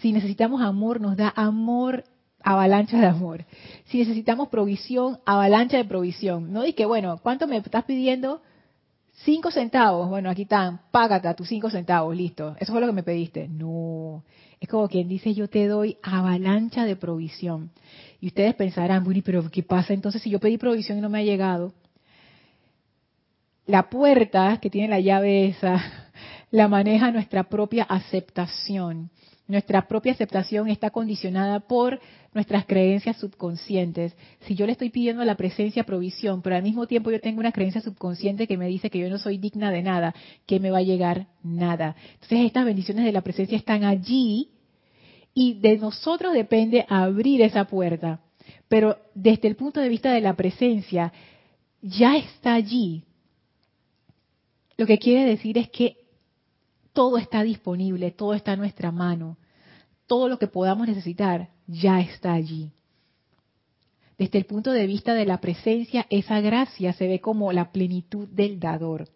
[0.00, 2.04] Si necesitamos amor, nos da amor
[2.44, 3.44] avalancha de amor.
[3.86, 6.52] Si necesitamos provisión, avalancha de provisión.
[6.52, 8.40] No y que, bueno, ¿cuánto me estás pidiendo?
[9.24, 12.54] Cinco centavos, bueno, aquí están, págate tus cinco centavos, listo.
[12.60, 13.48] Eso fue lo que me pediste.
[13.48, 14.22] No,
[14.60, 17.70] es como quien dice, yo te doy avalancha de provisión.
[18.20, 21.18] Y ustedes pensarán, bueno, pero ¿qué pasa entonces si yo pedí provisión y no me
[21.18, 21.72] ha llegado?
[23.64, 25.82] La puerta que tiene la llave esa,
[26.50, 29.10] la maneja nuestra propia aceptación.
[29.48, 32.00] Nuestra propia aceptación está condicionada por
[32.34, 34.16] nuestras creencias subconscientes.
[34.40, 37.52] Si yo le estoy pidiendo la presencia provisión, pero al mismo tiempo yo tengo una
[37.52, 40.14] creencia subconsciente que me dice que yo no soy digna de nada,
[40.46, 41.94] que me va a llegar nada.
[42.14, 44.50] Entonces estas bendiciones de la presencia están allí
[45.32, 48.20] y de nosotros depende abrir esa puerta.
[48.68, 51.12] Pero desde el punto de vista de la presencia,
[51.82, 53.04] ya está allí.
[54.76, 56.05] Lo que quiere decir es que
[56.96, 59.36] todo está disponible, todo está a nuestra mano.
[60.06, 62.72] Todo lo que podamos necesitar ya está allí.
[64.16, 68.26] Desde el punto de vista de la presencia, esa gracia se ve como la plenitud
[68.28, 69.10] del dador.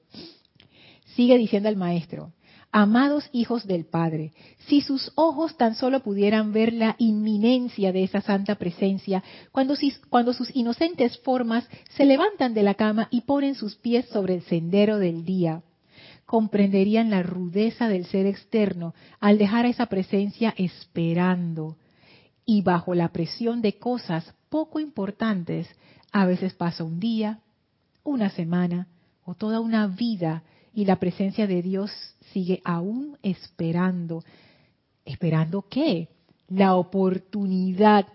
[1.16, 2.34] Sigue diciendo el maestro,
[2.70, 4.34] amados hijos del Padre,
[4.68, 9.74] si sus ojos tan solo pudieran ver la inminencia de esa santa presencia, cuando,
[10.10, 11.66] cuando, sus inocentes formas
[11.96, 15.62] se levantan de la cama y ponen sus pies sobre el sendero del día,
[16.30, 21.76] comprenderían la rudeza del ser externo al dejar a esa presencia esperando.
[22.46, 25.66] Y bajo la presión de cosas poco importantes,
[26.12, 27.40] a veces pasa un día,
[28.04, 28.86] una semana
[29.24, 31.90] o toda una vida y la presencia de Dios
[32.32, 34.22] sigue aún esperando.
[35.04, 36.10] ¿Esperando qué?
[36.46, 38.06] La oportunidad.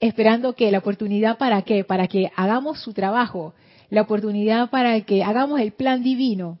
[0.00, 0.72] ¿Esperando qué?
[0.72, 1.84] ¿La oportunidad para qué?
[1.84, 3.54] Para que hagamos su trabajo,
[3.92, 6.58] la oportunidad para que hagamos el plan divino.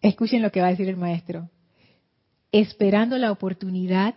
[0.00, 1.48] Escuchen lo que va a decir el maestro.
[2.50, 4.16] Esperando la oportunidad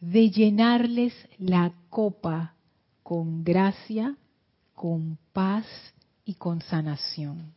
[0.00, 2.54] de llenarles la copa
[3.02, 4.16] con gracia,
[4.74, 5.66] con paz
[6.24, 7.52] y con sanación.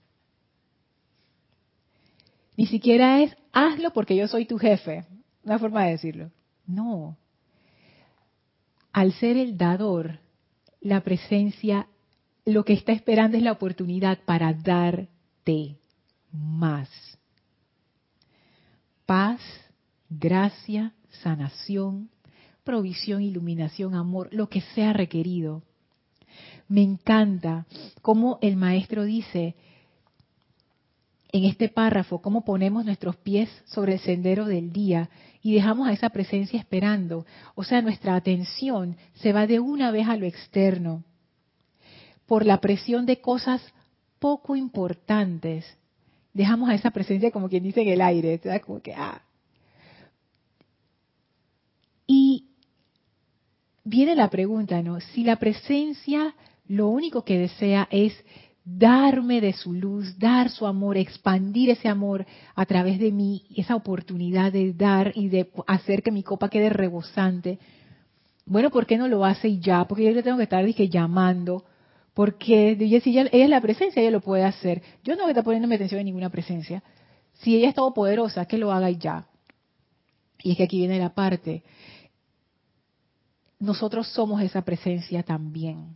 [2.57, 5.05] Ni siquiera es hazlo porque yo soy tu jefe.
[5.45, 6.31] Una forma de decirlo.
[6.67, 7.15] No.
[8.91, 10.19] Al ser el dador,
[10.81, 11.87] la presencia
[12.49, 15.77] lo que está esperando es la oportunidad para darte
[16.31, 16.89] más.
[19.05, 19.41] Paz,
[20.09, 22.09] gracia, sanación,
[22.63, 25.63] provisión, iluminación, amor, lo que sea requerido.
[26.67, 27.65] Me encanta
[28.01, 29.55] cómo el maestro dice
[31.31, 35.09] en este párrafo, cómo ponemos nuestros pies sobre el sendero del día
[35.43, 37.25] y dejamos a esa presencia esperando.
[37.53, 41.03] O sea, nuestra atención se va de una vez a lo externo
[42.29, 43.59] por la presión de cosas
[44.19, 45.65] poco importantes,
[46.31, 49.23] dejamos a esa presencia como quien dice en el aire, como que, ah.
[52.05, 52.45] Y
[53.83, 55.01] viene la pregunta, ¿no?
[55.01, 56.35] Si la presencia
[56.67, 58.13] lo único que desea es
[58.63, 63.75] darme de su luz, dar su amor, expandir ese amor a través de mí, esa
[63.75, 67.57] oportunidad de dar y de hacer que mi copa quede rebosante.
[68.45, 69.85] Bueno, ¿por qué no lo hace ya?
[69.85, 71.63] Porque yo le tengo que estar dije, llamando
[72.19, 74.81] porque si ella, es la presencia, ella lo puede hacer.
[75.05, 76.83] Yo no voy a estar poniéndome atención en ninguna presencia.
[77.35, 79.29] Si ella es todopoderosa, que lo haga y ya.
[80.43, 81.63] Y es que aquí viene la parte.
[83.57, 85.95] Nosotros somos esa presencia también.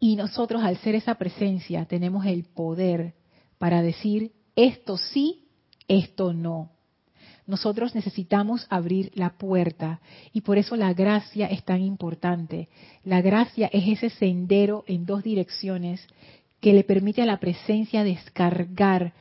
[0.00, 3.14] Y nosotros al ser esa presencia tenemos el poder
[3.56, 5.46] para decir esto sí,
[5.86, 6.72] esto no
[7.48, 10.00] nosotros necesitamos abrir la puerta
[10.34, 12.68] y por eso la gracia es tan importante.
[13.04, 16.06] La gracia es ese sendero en dos direcciones
[16.60, 19.14] que le permite a la presencia descargar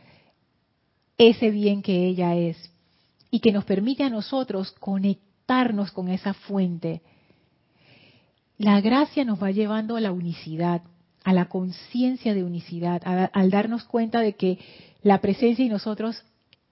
[1.18, 2.58] ese bien que ella es
[3.32, 7.02] y que nos permite a nosotros conectarnos con esa fuente.
[8.58, 10.82] La gracia nos va llevando a la unicidad,
[11.24, 14.60] a la conciencia de unicidad, al darnos cuenta de que
[15.02, 16.26] la presencia y nosotros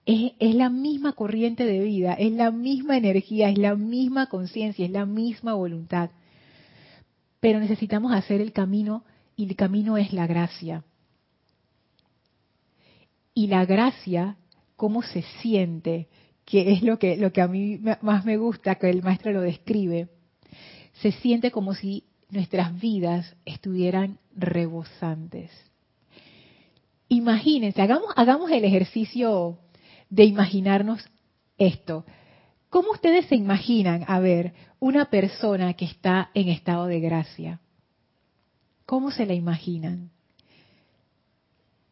[0.06, 4.92] es, la misma corriente de vida, es la misma energía, es la misma conciencia, es
[4.92, 6.10] la misma voluntad.
[7.40, 10.84] Pero necesitamos hacer el camino y el camino es la gracia.
[13.34, 14.36] Y la gracia,
[14.76, 16.08] ¿cómo se siente?
[16.44, 19.40] Que es lo que, lo que a mí más me gusta, que el maestro lo
[19.40, 20.08] describe.
[21.02, 25.50] Se siente como si nuestras vidas estuvieran rebosantes.
[27.08, 29.58] Imagínense, hagamos, hagamos el ejercicio
[30.10, 31.04] de imaginarnos
[31.58, 32.04] esto.
[32.70, 37.60] ¿Cómo ustedes se imaginan, a ver, una persona que está en estado de gracia?
[38.84, 40.10] ¿Cómo se la imaginan?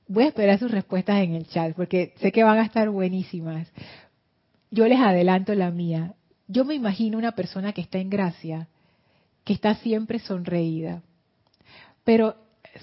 [0.06, 3.68] Voy a esperar sus respuestas en el chat porque sé que van a estar buenísimas.
[4.70, 6.14] Yo les adelanto la mía.
[6.46, 8.68] Yo me imagino una persona que está en gracia,
[9.44, 11.02] que está siempre sonreída.
[12.04, 12.36] Pero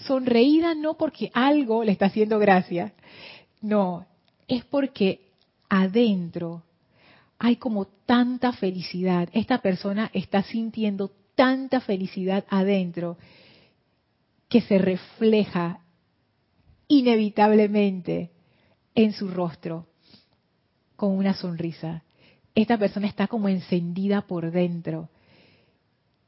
[0.08, 2.94] sonreída no porque algo le está haciendo gracia,
[3.62, 4.08] no,
[4.52, 5.22] es porque
[5.70, 6.64] adentro
[7.40, 9.30] hay como tanta felicidad.
[9.32, 13.18] Esta persona está sintiendo tanta felicidad adentro
[14.50, 15.80] que se refleja
[16.90, 18.32] inevitablemente
[18.94, 19.88] en su rostro.
[20.98, 22.04] con una sonrisa.
[22.54, 25.10] Esta persona está como encendida por dentro.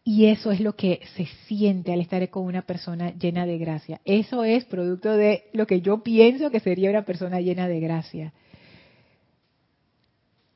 [0.05, 4.01] Y eso es lo que se siente al estar con una persona llena de gracia.
[4.03, 8.33] Eso es producto de lo que yo pienso que sería una persona llena de gracia.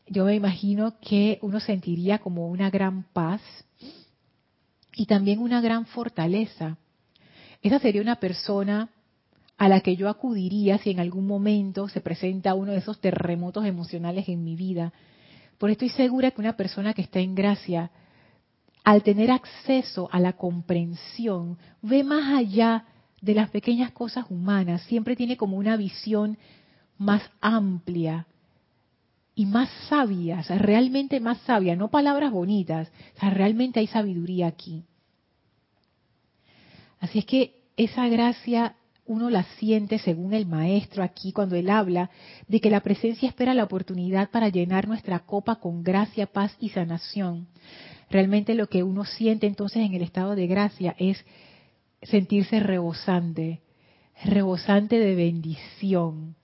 [0.10, 3.42] Yo me imagino que uno sentiría como una gran paz
[4.96, 6.78] y también una gran fortaleza.
[7.62, 8.90] Esa sería una persona
[9.58, 13.66] a la que yo acudiría si en algún momento se presenta uno de esos terremotos
[13.66, 14.94] emocionales en mi vida.
[15.58, 17.92] Por estoy segura que una persona que está en gracia,
[18.88, 22.86] al tener acceso a la comprensión, ve más allá
[23.20, 26.38] de las pequeñas cosas humanas, siempre tiene como una visión
[26.98, 28.28] más amplia
[29.36, 34.86] y más sabia, realmente más sabia, no palabras bonitas, o sea, realmente hay sabiduría aquí.
[37.02, 38.78] Así es que esa gracia
[39.08, 42.10] uno la siente según el maestro aquí cuando él habla
[42.48, 46.70] de que la presencia espera la oportunidad para llenar nuestra copa con gracia, paz y
[46.70, 47.48] sanación.
[48.10, 51.26] Realmente lo que uno siente entonces en el estado de gracia es
[52.04, 53.62] sentirse rebosante,
[54.24, 56.36] rebosante de bendición.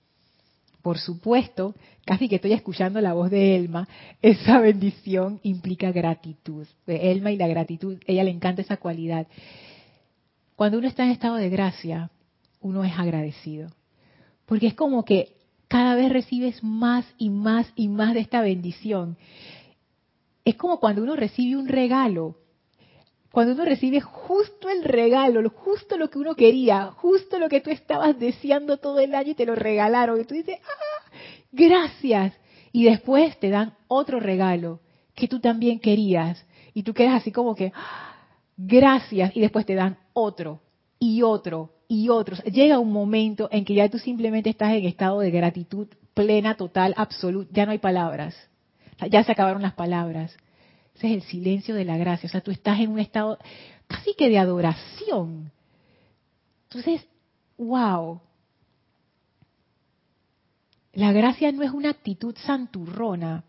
[0.82, 3.88] Por supuesto, casi que estoy escuchando la voz de Elma,
[4.20, 6.66] esa bendición implica gratitud.
[6.86, 9.26] Elma y la gratitud, ella le encanta esa cualidad.
[10.56, 12.10] Cuando uno está en estado de gracia,
[12.64, 13.68] uno es agradecido.
[14.46, 15.36] Porque es como que
[15.68, 19.16] cada vez recibes más y más y más de esta bendición.
[20.44, 22.36] Es como cuando uno recibe un regalo.
[23.30, 27.70] Cuando uno recibe justo el regalo, justo lo que uno quería, justo lo que tú
[27.70, 30.20] estabas deseando todo el año y te lo regalaron.
[30.20, 31.10] Y tú dices, ¡ah!
[31.52, 32.34] Gracias.
[32.72, 34.80] Y después te dan otro regalo
[35.14, 36.44] que tú también querías.
[36.72, 38.14] Y tú quedas así como que, ¡ah!
[38.56, 39.36] gracias.
[39.36, 40.62] Y después te dan otro
[40.98, 42.42] y otro y otros.
[42.44, 46.92] Llega un momento en que ya tú simplemente estás en estado de gratitud plena, total,
[46.96, 47.50] absoluta.
[47.52, 48.34] Ya no hay palabras.
[49.10, 50.36] Ya se acabaron las palabras.
[50.96, 52.26] Ese es el silencio de la gracia.
[52.26, 53.38] O sea, tú estás en un estado
[53.86, 55.52] casi que de adoración.
[56.68, 57.06] Entonces,
[57.58, 58.20] wow.
[60.92, 63.44] La gracia no es una actitud santurrona.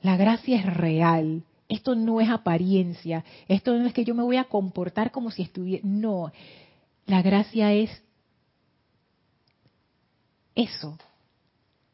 [0.00, 1.44] La gracia es real.
[1.68, 3.24] Esto no es apariencia.
[3.48, 5.82] Esto no es que yo me voy a comportar como si estuviera.
[5.86, 6.32] No.
[7.06, 7.90] La gracia es
[10.54, 10.98] eso,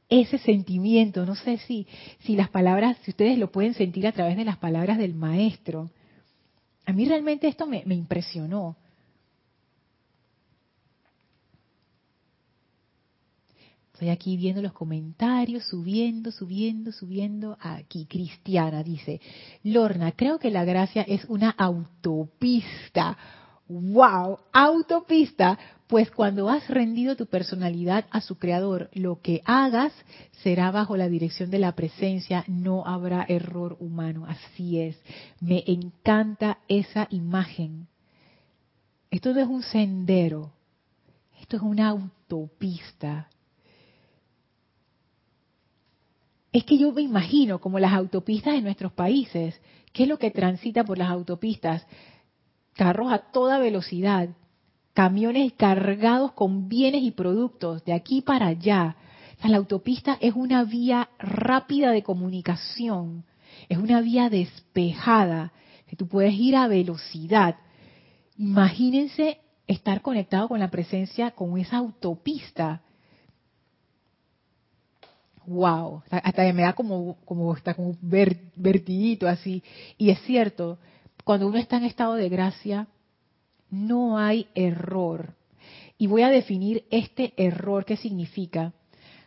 [0.09, 1.25] ese sentimiento.
[1.25, 1.87] No sé si,
[2.21, 5.91] si las palabras, si ustedes lo pueden sentir a través de las palabras del maestro.
[6.87, 8.77] A mí realmente esto me, me impresionó.
[13.99, 17.59] Estoy aquí viendo los comentarios, subiendo, subiendo, subiendo.
[17.61, 19.21] Aquí, Cristiana dice,
[19.65, 23.19] Lorna, creo que la gracia es una autopista
[23.69, 29.93] wow, autopista, pues cuando has rendido tu personalidad a su creador, lo que hagas
[30.43, 34.27] será bajo la dirección de la presencia, no habrá error humano.
[34.27, 35.01] Así es,
[35.41, 37.89] me encanta esa imagen.
[39.11, 40.53] Esto no es un sendero,
[41.41, 43.29] esto es una autopista.
[46.53, 49.61] Es que yo me imagino como las autopistas de nuestros países,
[49.93, 51.87] ¿qué es lo que transita por las autopistas?
[52.79, 54.29] Carros a toda velocidad,
[54.95, 58.95] camiones cargados con bienes y productos de aquí para allá.
[59.43, 63.25] la autopista es una vía rápida de comunicación,
[63.69, 65.53] es una vía despejada,
[65.89, 67.57] que tú puedes ir a velocidad.
[68.37, 72.83] Imagínense estar conectado con la presencia, con esa autopista.
[75.47, 79.65] Wow, hasta me da como, como, como vertidito así.
[79.97, 80.79] Y es cierto,
[81.29, 82.89] cuando uno está en estado de gracia,
[83.69, 85.35] no hay error.
[85.99, 88.73] Y voy a definir este error, ¿qué significa?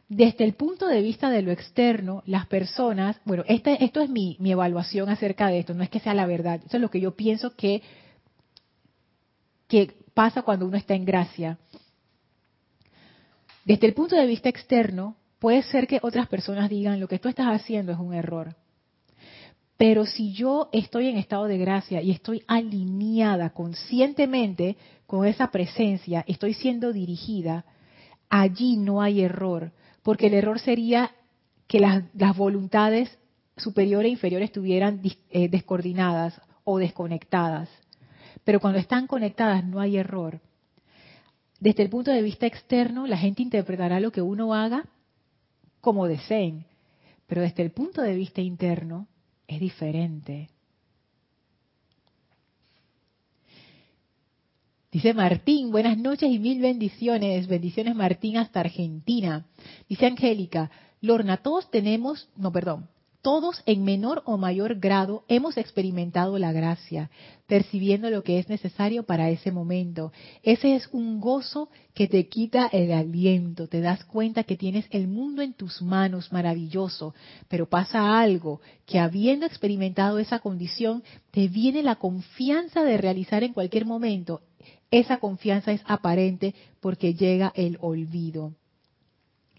[0.09, 4.35] Desde el punto de vista de lo externo, las personas, bueno, este, esto es mi,
[4.43, 7.15] evaluación acerca de esto, no es que sea la verdad, eso es lo que yo
[7.15, 7.83] pienso que,
[9.67, 11.59] que pasa cuando uno está en gracia.
[13.63, 17.29] Desde el punto de vista externo, puede ser que otras personas digan lo que tú
[17.29, 18.55] estás haciendo es un error.
[19.81, 24.77] Pero si yo estoy en estado de gracia y estoy alineada conscientemente
[25.07, 27.65] con esa presencia, estoy siendo dirigida,
[28.29, 29.71] allí no hay error,
[30.03, 31.09] porque el error sería
[31.65, 32.03] que las,
[32.37, 33.17] voluntades
[33.57, 35.01] superiores e inferiores estuvieran
[35.31, 37.67] eh, descoordinadas o desconectadas.
[38.43, 40.41] Pero cuando están conectadas no hay error.
[41.59, 44.85] Desde el punto de vista externo, la gente interpretará lo que uno haga
[45.79, 46.65] como deseen.
[47.25, 49.07] Pero desde el punto de vista interno,
[49.55, 50.49] es diferente.
[54.91, 57.47] Dice Martín, buenas noches y mil bendiciones.
[57.47, 59.45] Bendiciones Martín hasta Argentina.
[59.87, 62.89] Dice Angélica, Lorna, todos tenemos, no, perdón,
[63.21, 67.09] todos en menor o mayor grado hemos experimentado la gracia,
[67.47, 70.11] percibiendo lo que es necesario para ese momento.
[70.41, 75.07] Ese es un gozo que te quita el aliento, te das cuenta que tienes el
[75.07, 77.13] mundo en tus manos, maravilloso,
[77.47, 83.53] pero pasa algo, que habiendo experimentado esa condición, te viene la confianza de realizar en
[83.53, 84.41] cualquier momento.
[84.89, 88.53] Esa confianza es aparente porque llega el olvido.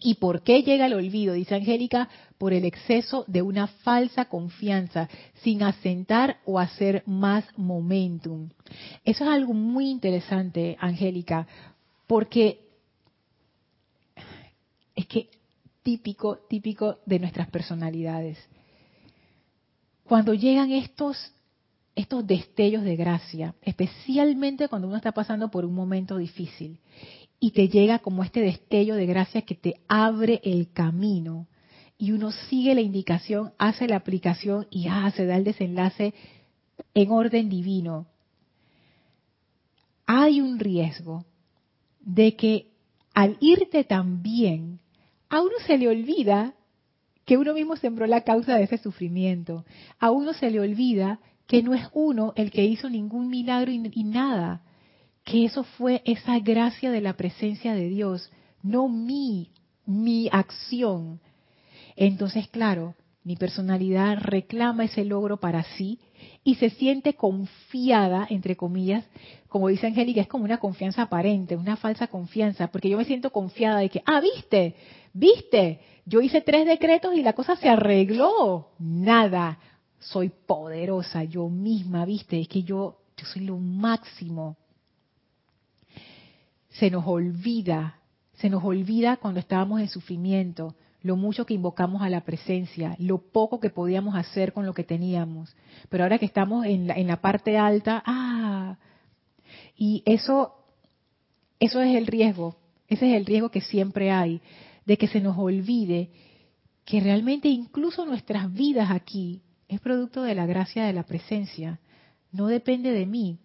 [0.03, 1.33] ¿Y por qué llega el olvido?
[1.33, 8.49] Dice Angélica, por el exceso de una falsa confianza, sin asentar o hacer más momentum.
[9.05, 11.47] Eso es algo muy interesante, Angélica,
[12.05, 12.59] porque
[14.93, 15.29] es que
[15.83, 18.37] típico, típico de nuestras personalidades.
[20.03, 21.33] Cuando llegan estos
[21.95, 26.79] estos destellos de gracia, especialmente cuando uno está pasando por un momento difícil
[27.43, 31.49] y te llega como este destello de gracia que te abre el camino
[31.97, 36.13] y uno sigue la indicación, hace la aplicación y ah, se da el desenlace
[36.93, 38.07] en orden divino.
[40.05, 41.25] Hay un riesgo
[41.99, 42.71] de que
[43.13, 44.79] al irte tan bien,
[45.27, 46.53] a uno se le olvida
[47.25, 49.65] que uno mismo sembró la causa de ese sufrimiento.
[49.99, 53.91] A uno se le olvida que no es uno el que hizo ningún milagro y,
[53.93, 54.61] y nada
[55.23, 58.29] que eso fue esa gracia de la presencia de Dios,
[58.61, 59.49] no mi,
[59.85, 61.19] mi acción.
[61.95, 65.99] Entonces, claro, mi personalidad reclama ese logro para sí
[66.43, 69.05] y se siente confiada, entre comillas,
[69.47, 73.31] como dice Angélica, es como una confianza aparente, una falsa confianza, porque yo me siento
[73.31, 74.75] confiada de que, ah, viste,
[75.13, 78.71] viste, yo hice tres decretos y la cosa se arregló.
[78.79, 79.57] Nada,
[79.99, 84.57] soy poderosa, yo misma, viste, es que yo, yo soy lo máximo
[86.73, 87.99] se nos olvida,
[88.33, 93.17] se nos olvida cuando estábamos en sufrimiento, lo mucho que invocamos a la presencia, lo
[93.17, 95.55] poco que podíamos hacer con lo que teníamos.
[95.89, 98.77] Pero ahora que estamos en la, en la parte alta, ah,
[99.77, 100.53] y eso,
[101.59, 102.55] eso es el riesgo,
[102.87, 104.41] ese es el riesgo que siempre hay,
[104.85, 106.09] de que se nos olvide
[106.85, 111.79] que realmente incluso nuestras vidas aquí es producto de la gracia de la presencia,
[112.31, 113.39] no depende de mí.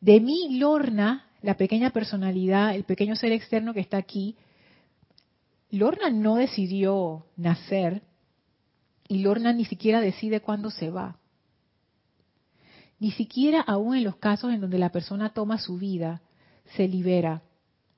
[0.00, 4.36] De mí, Lorna, la pequeña personalidad, el pequeño ser externo que está aquí,
[5.70, 8.02] Lorna no decidió nacer
[9.08, 11.16] y Lorna ni siquiera decide cuándo se va.
[12.98, 16.22] Ni siquiera aún en los casos en donde la persona toma su vida,
[16.76, 17.42] se libera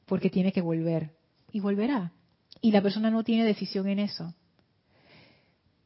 [0.06, 1.10] porque tiene que volver
[1.52, 2.12] y volverá.
[2.60, 4.34] Y la persona no tiene decisión en eso.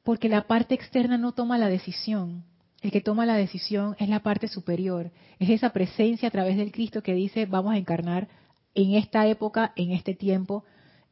[0.04, 2.44] Porque la parte externa no toma la decisión.
[2.80, 6.70] El que toma la decisión es la parte superior, es esa presencia a través del
[6.70, 8.28] Cristo que dice, vamos a encarnar
[8.74, 10.64] en esta época, en este tiempo,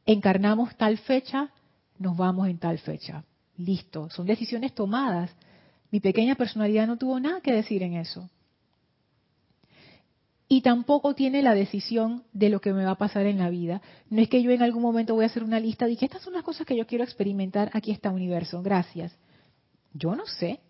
[0.05, 1.51] encarnamos tal fecha,
[1.99, 3.25] nos vamos en tal fecha.
[3.57, 5.35] Listo, son decisiones tomadas.
[5.91, 8.29] Mi pequeña personalidad no tuvo nada que decir en eso.
[10.47, 13.81] Y tampoco tiene la decisión de lo que me va a pasar en la vida.
[14.09, 16.21] No es que yo en algún momento voy a hacer una lista de que estas
[16.21, 19.13] son las cosas que yo quiero experimentar, aquí está universo, gracias.
[19.93, 20.61] Yo no sé.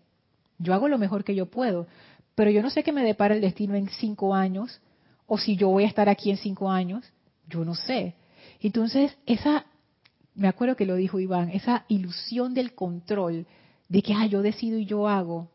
[0.58, 1.86] Yo hago lo mejor que yo puedo,
[2.34, 4.80] pero yo no sé qué me depara el destino en cinco años
[5.26, 7.04] o si yo voy a estar aquí en cinco años,
[7.48, 8.14] yo no sé.
[8.60, 9.66] Entonces, esa,
[10.34, 13.46] me acuerdo que lo dijo Iván, esa ilusión del control,
[13.88, 15.48] de que, ah, yo decido y yo hago,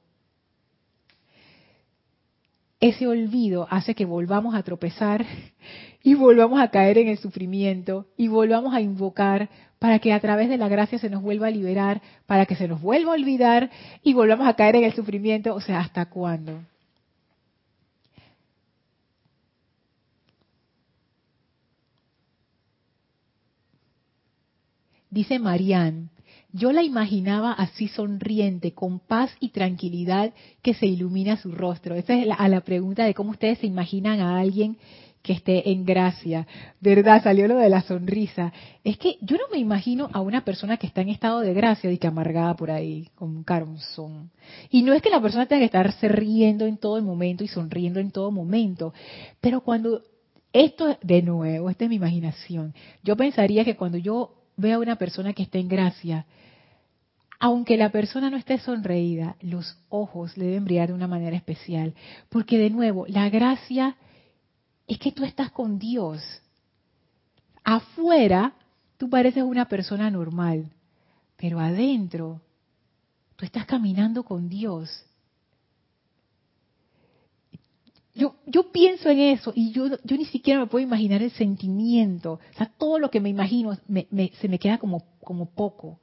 [2.79, 5.25] ese olvido hace que volvamos a tropezar
[6.03, 9.49] y volvamos a caer en el sufrimiento y volvamos a invocar
[9.79, 12.67] para que a través de la gracia se nos vuelva a liberar, para que se
[12.67, 13.71] nos vuelva a olvidar
[14.03, 15.55] y volvamos a caer en el sufrimiento.
[15.55, 16.61] O sea, ¿hasta cuándo?
[25.09, 26.09] Dice Marianne,
[26.51, 31.95] yo la imaginaba así sonriente, con paz y tranquilidad que se ilumina su rostro.
[31.95, 34.77] Esa es a la pregunta de cómo ustedes se imaginan a alguien
[35.23, 36.45] que esté en gracia.
[36.81, 37.23] ¿Verdad?
[37.23, 38.53] Salió lo de la sonrisa.
[38.83, 41.89] Es que yo no me imagino a una persona que está en estado de gracia
[41.91, 44.29] y que amargada por ahí, con un caronzón.
[44.69, 48.01] Y no es que la persona tenga que estarse riendo en todo momento y sonriendo
[48.01, 48.93] en todo momento,
[49.39, 50.03] pero cuando
[50.51, 54.97] esto, de nuevo, esta es mi imaginación, yo pensaría que cuando yo veo a una
[54.97, 56.25] persona que está en gracia,
[57.39, 61.93] aunque la persona no esté sonreída, los ojos le deben brillar de una manera especial,
[62.29, 63.95] porque de nuevo, la gracia
[64.87, 66.21] es que tú estás con Dios.
[67.63, 68.53] Afuera,
[68.97, 70.71] tú pareces una persona normal,
[71.37, 72.41] pero adentro,
[73.35, 74.89] tú estás caminando con Dios.
[78.15, 82.33] Yo, yo pienso en eso y yo, yo ni siquiera me puedo imaginar el sentimiento.
[82.33, 85.99] O sea, todo lo que me imagino se me queda como, como poco.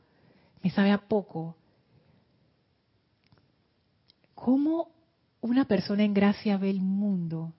[0.63, 1.55] me sabe a poco.
[4.35, 4.89] ¿Cómo
[5.41, 7.53] una persona en gracia ve el mundo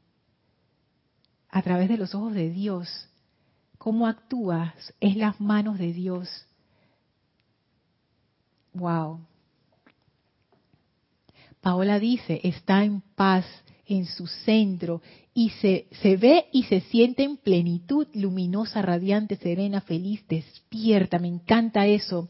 [1.51, 3.07] a través de los ojos de Dios?
[3.77, 4.73] ¿Cómo actúas?
[4.99, 6.29] Es las manos de Dios.
[8.73, 9.19] Wow.
[11.59, 13.45] Paola dice, está en paz
[13.85, 15.01] en su centro
[15.33, 21.19] y se, se ve y se siente en plenitud, luminosa, radiante, serena, feliz, despierta.
[21.19, 22.27] Me encanta eso.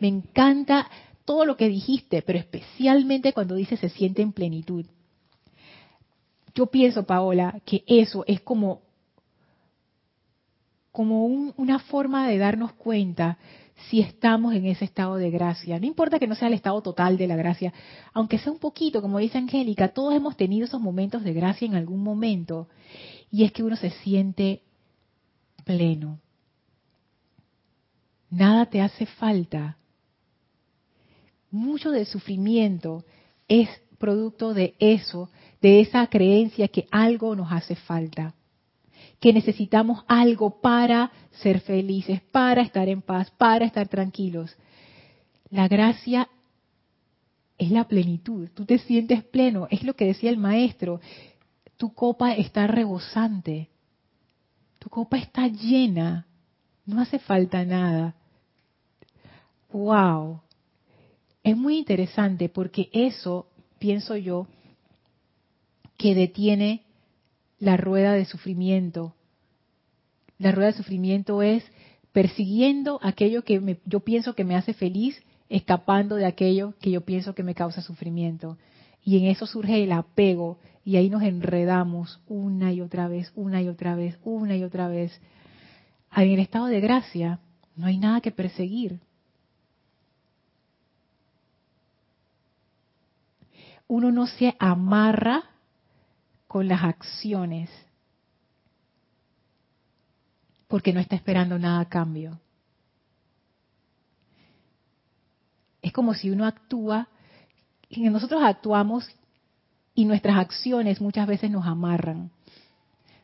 [0.00, 0.90] Me encanta
[1.24, 4.86] todo lo que dijiste, pero especialmente cuando dice se siente en plenitud.
[6.54, 8.82] Yo pienso, Paola, que eso es como,
[10.90, 13.38] como una forma de darnos cuenta
[13.88, 15.78] si estamos en ese estado de gracia.
[15.80, 17.72] No importa que no sea el estado total de la gracia,
[18.12, 21.74] aunque sea un poquito, como dice Angélica, todos hemos tenido esos momentos de gracia en
[21.74, 22.68] algún momento.
[23.30, 24.62] Y es que uno se siente
[25.64, 26.20] pleno.
[28.30, 29.78] Nada te hace falta
[31.52, 33.04] mucho del sufrimiento
[33.46, 35.30] es producto de eso,
[35.62, 38.34] de esa creencia que algo nos hace falta,
[39.20, 44.54] que necesitamos algo para ser felices, para estar en paz, para estar tranquilos.
[45.50, 46.28] La gracia
[47.56, 51.00] es la plenitud, tú te sientes pleno, es lo que decía el maestro,
[51.76, 53.68] tu copa está rebosante,
[54.80, 56.26] tu copa está llena,
[56.86, 58.16] no hace falta nada.
[59.72, 60.40] ¡Wow!
[61.44, 63.46] Es muy interesante porque eso,
[63.78, 64.48] pienso yo,
[66.02, 66.82] que detiene
[67.60, 69.14] la rueda de sufrimiento.
[70.36, 71.62] La rueda de sufrimiento es
[72.10, 77.36] persiguiendo aquello que yo pienso que me hace feliz, escapando de aquello que yo pienso
[77.36, 78.58] que me causa sufrimiento.
[79.04, 83.62] Y en eso surge el apego y ahí nos enredamos una y otra vez, una
[83.62, 85.20] y otra vez, una y otra vez.
[86.16, 87.38] En el estado de gracia
[87.76, 88.98] no hay nada que perseguir,
[93.86, 95.51] uno no se amarra
[96.52, 97.70] con las acciones
[100.68, 102.38] porque no está esperando nada a cambio.
[105.80, 107.08] Es como si uno actúa,
[107.88, 109.08] y nosotros actuamos
[109.94, 112.30] y nuestras acciones muchas veces nos amarran.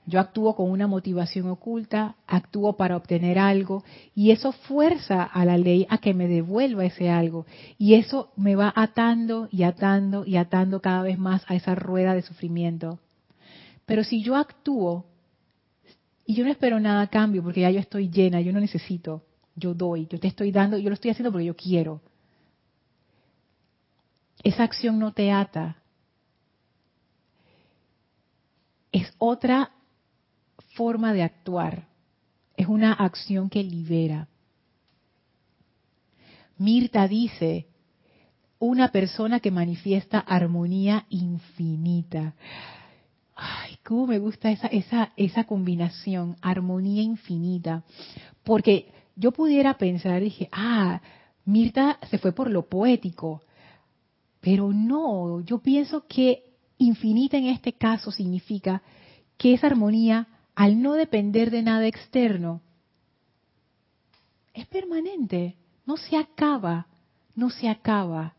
[0.07, 5.59] Yo actúo con una motivación oculta, actúo para obtener algo y eso fuerza a la
[5.59, 7.45] ley a que me devuelva ese algo.
[7.77, 12.15] Y eso me va atando y atando y atando cada vez más a esa rueda
[12.15, 13.01] de sufrimiento.
[13.89, 15.07] Pero si yo actúo
[16.27, 19.25] y yo no espero nada a cambio porque ya yo estoy llena, yo no necesito,
[19.57, 22.03] yo doy, yo te estoy dando, yo lo estoy haciendo porque yo quiero.
[24.45, 25.79] Esa acción no te ata.
[28.93, 29.71] Es otra
[30.75, 31.89] forma de actuar,
[32.59, 34.29] es una acción que libera.
[36.59, 37.69] Mirta dice,
[38.59, 42.35] una persona que manifiesta armonía infinita.
[43.41, 47.85] Ay, cómo me gusta esa, esa, esa combinación, armonía infinita.
[48.43, 51.01] Porque yo pudiera pensar, dije, ah,
[51.45, 53.43] Mirta se fue por lo poético.
[54.41, 58.83] Pero no, yo pienso que infinita en este caso significa
[59.37, 60.27] que esa armonía
[60.57, 62.61] al no depender de nada externo,
[64.53, 65.55] es permanente,
[65.87, 66.89] no se acaba,
[67.37, 68.35] no se acaba.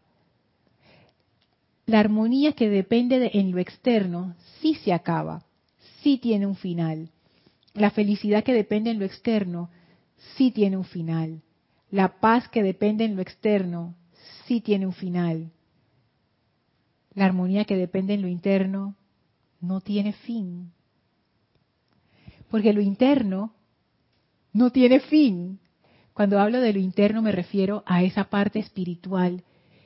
[1.90, 5.44] La armonía que depende de, en lo externo sí se acaba,
[6.02, 7.10] sí tiene un final.
[7.74, 9.70] La felicidad que depende en lo externo
[10.38, 11.42] sí tiene un final.
[11.90, 13.96] La paz que depende en lo externo
[14.46, 15.52] sí tiene un final.
[17.16, 18.96] La armonía que depende en lo interno
[19.60, 20.72] no tiene fin
[22.50, 23.54] porque lo interno
[24.52, 25.60] no tiene fin.
[26.14, 29.44] Cuando hablo de lo interno me refiero a esa parte espiritual,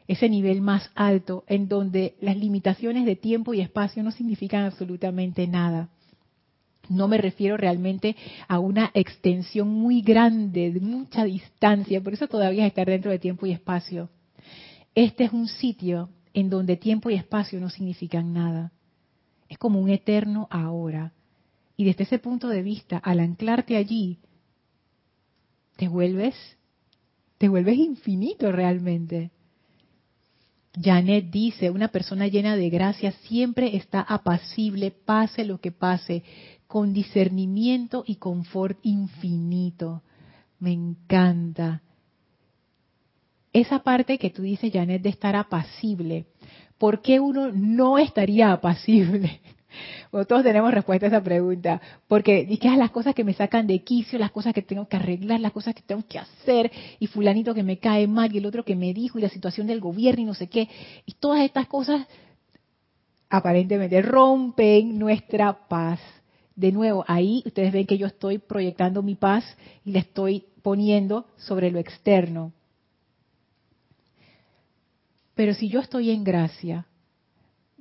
[0.07, 5.47] ese nivel más alto en donde las limitaciones de tiempo y espacio no significan absolutamente
[5.47, 5.89] nada.
[6.89, 8.15] No me refiero realmente
[8.47, 13.19] a una extensión muy grande, de mucha distancia, por eso todavía es estar dentro de
[13.19, 14.09] tiempo y espacio.
[14.93, 18.71] Este es un sitio en donde tiempo y espacio no significan nada.
[19.47, 21.13] Es como un eterno ahora,
[21.77, 24.19] y desde ese punto de vista, al anclarte allí,
[25.77, 26.35] te vuelves,
[27.37, 29.31] te vuelves infinito realmente.
[30.81, 36.23] Janet dice, una persona llena de gracia siempre está apacible, pase lo que pase,
[36.67, 40.01] con discernimiento y confort infinito.
[40.59, 41.81] Me encanta.
[43.51, 46.25] Esa parte que tú dices, Janet, de estar apacible.
[46.79, 49.41] ¿Por qué uno no estaría apacible?
[50.11, 53.33] Bueno, todos tenemos respuesta a esa pregunta, porque ¿y qué es las cosas que me
[53.33, 56.71] sacan de quicio, las cosas que tengo que arreglar, las cosas que tengo que hacer,
[56.99, 59.67] y fulanito que me cae mal, y el otro que me dijo, y la situación
[59.67, 60.69] del gobierno, y no sé qué,
[61.05, 62.07] y todas estas cosas
[63.29, 65.99] aparentemente rompen nuestra paz.
[66.55, 69.43] De nuevo, ahí ustedes ven que yo estoy proyectando mi paz
[69.83, 72.53] y la estoy poniendo sobre lo externo.
[75.33, 76.85] Pero si yo estoy en gracia,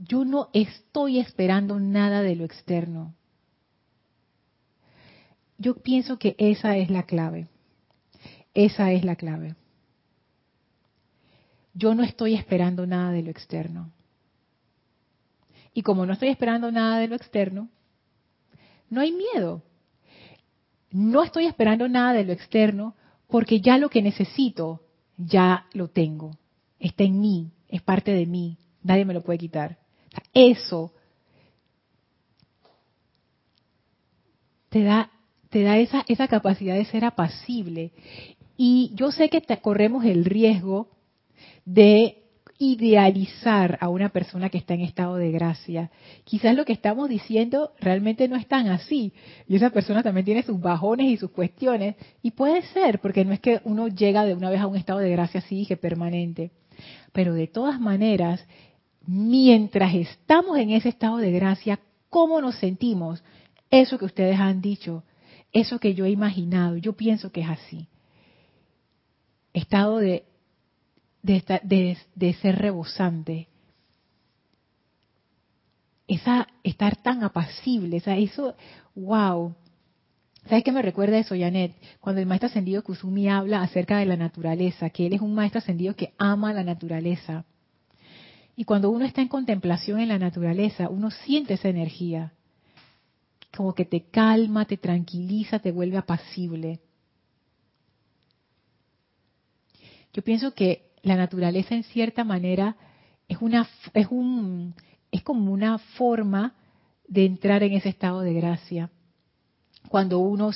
[0.05, 3.15] yo no estoy esperando nada de lo externo.
[5.59, 7.49] Yo pienso que esa es la clave.
[8.53, 9.55] Esa es la clave.
[11.75, 13.93] Yo no estoy esperando nada de lo externo.
[15.73, 17.69] Y como no estoy esperando nada de lo externo,
[18.91, 19.63] no hay miedo.
[20.91, 22.97] No estoy esperando nada de lo externo
[23.29, 24.83] porque ya lo que necesito,
[25.17, 26.37] ya lo tengo.
[26.81, 28.59] Está en mí, es parte de mí.
[28.83, 29.82] Nadie me lo puede quitar.
[30.33, 30.93] Eso
[34.69, 35.11] te da,
[35.51, 37.93] te da esa, esa capacidad de ser apacible.
[38.57, 40.89] Y yo sé que corremos el riesgo
[41.65, 42.23] de
[42.59, 45.91] idealizar a una persona que está en estado de gracia.
[46.25, 49.13] Quizás lo que estamos diciendo realmente no es tan así.
[49.49, 51.97] Y esa persona también tiene sus bajones y sus cuestiones.
[52.23, 55.01] Y puede ser, porque no es que uno llega de una vez a un estado
[55.01, 56.53] de gracia así que permanente.
[57.13, 58.47] Pero de todas maneras,
[59.07, 63.23] mientras estamos en ese estado de gracia, ¿cómo nos sentimos?
[63.71, 65.03] Eso que ustedes han dicho,
[65.53, 67.89] eso que yo he imaginado, yo pienso que es así.
[69.53, 70.25] Estado de
[71.23, 73.49] de, de, ser rebosante.
[76.07, 78.55] Esa, estar tan apacible, eso,
[78.95, 79.55] wow.
[80.49, 81.75] ¿Sabes qué me recuerda eso, Janet?
[82.01, 85.61] Cuando el maestro ascendido Kusumi habla acerca de la naturaleza, que él es un maestro
[85.61, 87.45] ascendido que ama la naturaleza.
[88.57, 92.33] Y cuando uno está en contemplación en la naturaleza, uno siente esa energía.
[93.57, 96.81] Como que te calma, te tranquiliza, te vuelve apacible.
[100.13, 102.77] Yo pienso que la naturaleza en cierta manera
[103.29, 104.75] es una es un
[105.11, 106.55] es como una forma
[107.09, 108.91] de entrar en ese estado de gracia
[109.89, 110.51] cuando uno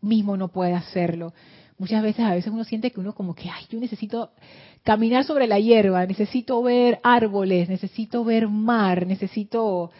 [0.00, 1.32] mismo no puede hacerlo.
[1.78, 4.30] Muchas veces, a veces uno siente que uno como que, ay, yo necesito
[4.82, 9.90] caminar sobre la hierba, necesito ver árboles, necesito ver mar, necesito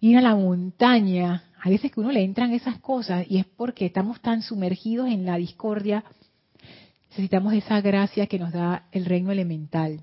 [0.00, 1.44] ir a la montaña.
[1.62, 5.24] A veces que uno le entran esas cosas y es porque estamos tan sumergidos en
[5.26, 6.04] la discordia
[7.10, 10.00] Necesitamos esa gracia que nos da el reino elemental.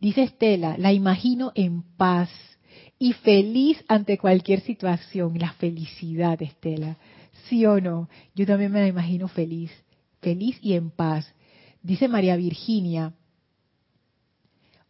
[0.00, 2.28] Dice Estela, la imagino en paz
[2.98, 5.38] y feliz ante cualquier situación.
[5.38, 6.96] La felicidad, Estela.
[7.48, 8.08] ¿Sí o no?
[8.34, 9.70] Yo también me la imagino feliz.
[10.20, 11.32] Feliz y en paz.
[11.82, 13.12] Dice María Virginia,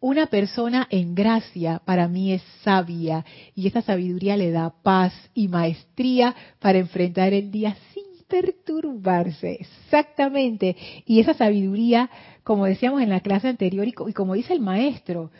[0.00, 5.48] una persona en gracia para mí es sabia y esa sabiduría le da paz y
[5.48, 10.76] maestría para enfrentar el día sin perturbarse, exactamente.
[11.07, 12.11] Y esa sabiduría,
[12.44, 15.30] como decíamos en la clase anterior y, como dice el maestro,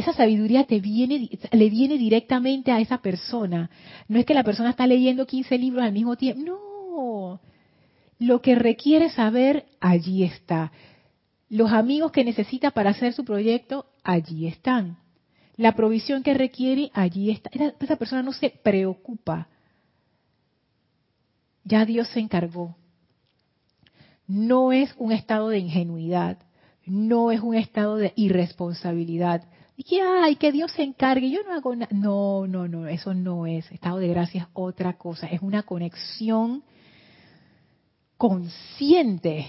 [0.00, 3.70] esa sabiduría te viene, le viene directamente a esa persona.
[4.08, 6.42] No es que la persona está leyendo 15 libros al mismo tiempo.
[6.44, 7.40] No.
[8.18, 10.72] Lo que requiere saber, allí está.
[11.48, 14.98] Los amigos que necesita para hacer su proyecto, allí están.
[15.56, 17.50] La provisión que requiere, allí está.
[17.80, 19.48] Esa persona no se preocupa
[21.64, 22.76] ya Dios se encargó.
[24.26, 26.38] No es un estado de ingenuidad,
[26.84, 29.44] no es un estado de irresponsabilidad.
[29.80, 31.88] Y que, ay, que Dios se encargue, yo no hago nada.
[31.90, 33.72] No, no, no, eso no es.
[33.72, 36.62] Estado de gracia es otra cosa, es una conexión
[38.18, 39.46] consciente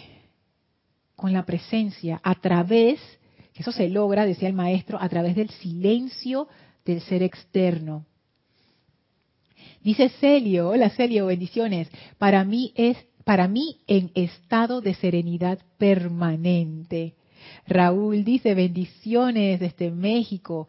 [1.17, 3.01] con la presencia a través,
[3.55, 6.47] eso se logra, decía el maestro, a través del silencio
[6.86, 8.05] del ser externo.
[9.82, 11.89] Dice Celio, hola Celio, bendiciones.
[12.17, 17.15] Para mí es, para mí en estado de serenidad permanente.
[17.67, 20.67] Raúl dice bendiciones desde México.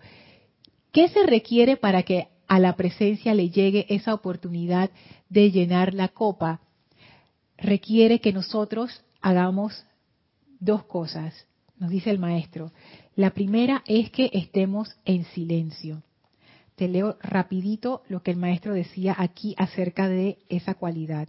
[0.92, 4.90] ¿Qué se requiere para que a la presencia le llegue esa oportunidad
[5.28, 6.60] de llenar la copa?
[7.56, 9.84] Requiere que nosotros hagamos
[10.60, 11.46] dos cosas,
[11.78, 12.72] nos dice el maestro.
[13.16, 16.02] La primera es que estemos en silencio
[16.76, 21.28] te leo rapidito lo que el maestro decía aquí acerca de esa cualidad.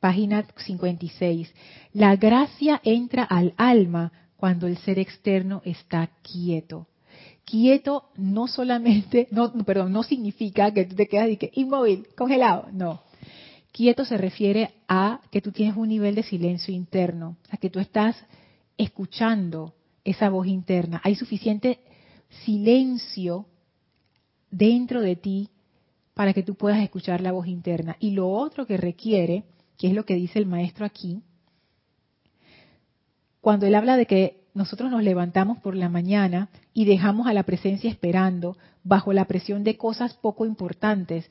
[0.00, 1.52] Página 56.
[1.92, 6.86] La gracia entra al alma cuando el ser externo está quieto.
[7.44, 13.02] Quieto no solamente, no, perdón, no significa que tú te quedas inmóvil, congelado, no.
[13.72, 17.80] Quieto se refiere a que tú tienes un nivel de silencio interno, a que tú
[17.80, 18.16] estás
[18.76, 19.74] escuchando
[20.04, 21.00] esa voz interna.
[21.04, 21.80] Hay suficiente
[22.44, 23.46] silencio
[24.50, 25.48] dentro de ti
[26.14, 27.96] para que tú puedas escuchar la voz interna.
[28.00, 29.44] Y lo otro que requiere,
[29.78, 31.22] que es lo que dice el maestro aquí,
[33.40, 37.44] cuando él habla de que nosotros nos levantamos por la mañana y dejamos a la
[37.44, 41.30] presencia esperando bajo la presión de cosas poco importantes,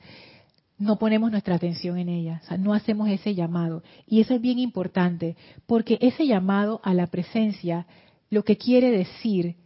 [0.78, 3.82] no ponemos nuestra atención en ellas, no hacemos ese llamado.
[4.06, 5.36] Y eso es bien importante,
[5.66, 7.86] porque ese llamado a la presencia
[8.30, 9.56] lo que quiere decir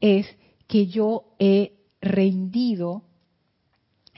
[0.00, 0.26] es
[0.66, 3.02] que yo he rendido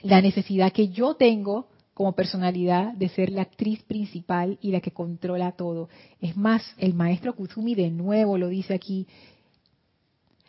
[0.01, 1.68] la necesidad que yo tengo
[1.99, 5.89] como personalidad de ser la actriz principal y la que controla todo.
[6.21, 9.05] Es más, el maestro Kuzumi de nuevo lo dice aquí.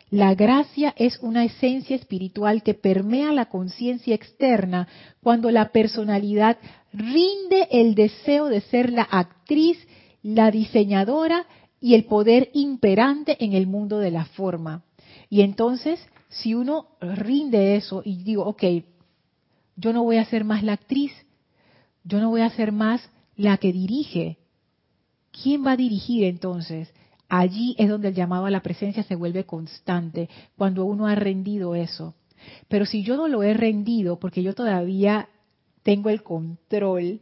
[0.09, 4.87] La gracia es una esencia espiritual que permea la conciencia externa
[5.21, 6.57] cuando la personalidad
[6.93, 9.77] rinde el deseo de ser la actriz,
[10.23, 11.47] la diseñadora
[11.81, 14.85] y el poder imperante en el mundo de la forma.
[15.29, 15.99] Y entonces,
[16.29, 18.63] si uno rinde eso y digo, ok,
[19.75, 21.11] yo no voy a ser más la actriz,
[22.03, 24.37] yo no voy a ser más la que dirige.
[25.31, 26.93] ¿Quién va a dirigir entonces?
[27.29, 31.75] Allí es donde el llamado a la presencia se vuelve constante, cuando uno ha rendido
[31.75, 32.13] eso.
[32.67, 35.29] Pero si yo no lo he rendido porque yo todavía
[35.83, 37.21] tengo el control,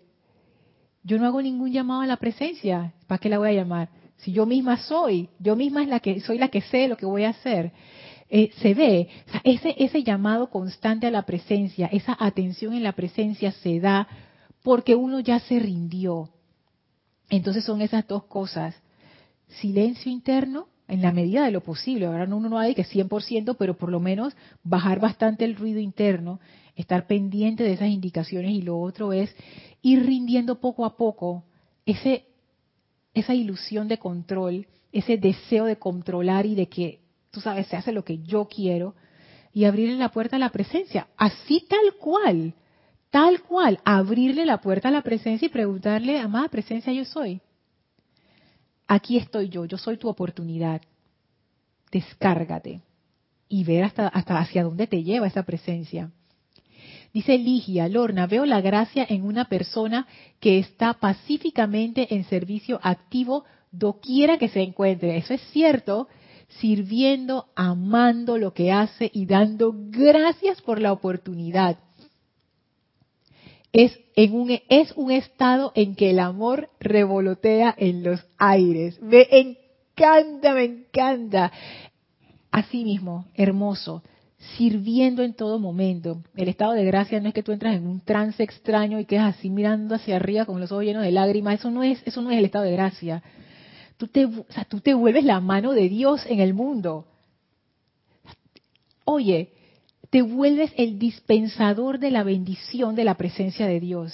[1.04, 2.94] yo no hago ningún llamado a la presencia.
[3.08, 3.90] ¿Para qué la voy a llamar?
[4.18, 7.06] Si yo misma soy, yo misma es la que soy la que sé lo que
[7.06, 7.72] voy a hacer.
[8.30, 9.10] Eh, se ve,
[9.44, 14.08] ese, ese llamado constante a la presencia, esa atención en la presencia se da
[14.64, 16.30] porque uno ya se rindió.
[17.30, 18.76] Entonces son esas dos cosas.
[19.48, 22.06] Silencio interno en la medida de lo posible.
[22.06, 26.40] Ahora uno no hay que 100%, pero por lo menos bajar bastante el ruido interno,
[26.76, 29.36] estar pendiente de esas indicaciones y lo otro es
[29.82, 31.46] ir rindiendo poco a poco
[31.86, 32.26] ese
[33.14, 37.02] esa ilusión de control, ese deseo de controlar y de que,
[37.32, 38.96] tú sabes, se hace lo que yo quiero,
[39.54, 42.54] y abrirle la puerta a la presencia, así tal cual,
[43.10, 47.42] tal cual, abrirle la puerta a la presencia y preguntarle, amada presencia, yo soy.
[48.88, 50.82] Aquí estoy yo, yo soy tu oportunidad.
[51.92, 52.82] Descárgate
[53.48, 56.12] y ver hasta, hasta hacia dónde te lleva esa presencia.
[57.14, 60.08] Dice Ligia, Lorna, veo la gracia en una persona
[60.40, 65.18] que está pacíficamente en servicio activo doquiera que se encuentre.
[65.18, 66.08] Eso es cierto,
[66.60, 71.78] sirviendo, amando lo que hace y dando gracias por la oportunidad.
[73.72, 79.00] Es, en un, es un estado en que el amor revolotea en los aires.
[79.02, 81.52] Me encanta, me encanta.
[82.52, 84.02] Así mismo, hermoso
[84.58, 86.24] sirviendo en todo momento.
[86.36, 89.36] El estado de gracia no es que tú entras en un trance extraño y quedas
[89.36, 91.60] así mirando hacia arriba con los ojos llenos de lágrimas.
[91.60, 93.22] Eso no es, eso no es el estado de gracia.
[93.98, 94.28] Tú te,
[94.70, 97.06] tú te vuelves la mano de Dios en el mundo.
[99.04, 99.52] Oye,
[100.10, 104.14] te vuelves el dispensador de la bendición de la presencia de Dios.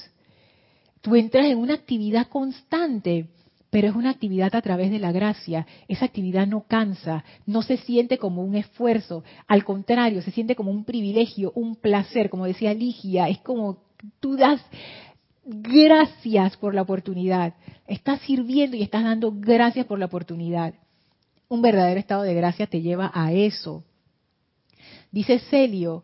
[1.02, 3.28] Tú entras en una actividad constante
[3.76, 5.68] pero es una actividad a través de la gracia.
[5.90, 10.72] Esa actividad no cansa, no se siente como un esfuerzo, al contrario, se siente como
[10.72, 13.80] un privilegio, un placer, como decía Ligia, es como
[14.22, 14.62] tú das
[15.44, 20.74] gracias por la oportunidad, estás sirviendo y estás dando gracias por la oportunidad.
[21.50, 23.84] Un verdadero estado de gracia te lleva a eso.
[25.16, 26.04] Dice Celio,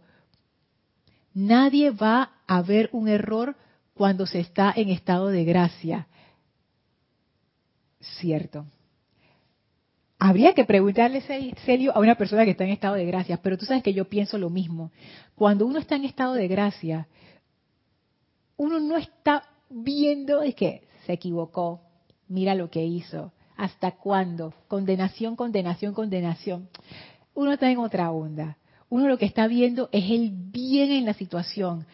[1.34, 3.57] nadie va a ver un error
[3.93, 6.07] cuando se está en estado de gracia
[7.99, 8.66] cierto.
[10.18, 11.20] Habría que preguntarle
[11.66, 14.05] serio a una persona que está en estado de gracia, pero tú sabes que yo
[14.05, 14.93] pienso lo mismo.
[15.36, 17.09] Cuando uno está en estado de gracia,
[18.55, 21.82] uno no está viendo es que se equivocó,
[22.30, 26.70] mira lo que hizo, hasta cuándo, condenación, condenación, condenación.
[27.34, 28.57] Uno está en otra onda.
[28.92, 31.86] Uno lo que está viendo es el bien en la situación.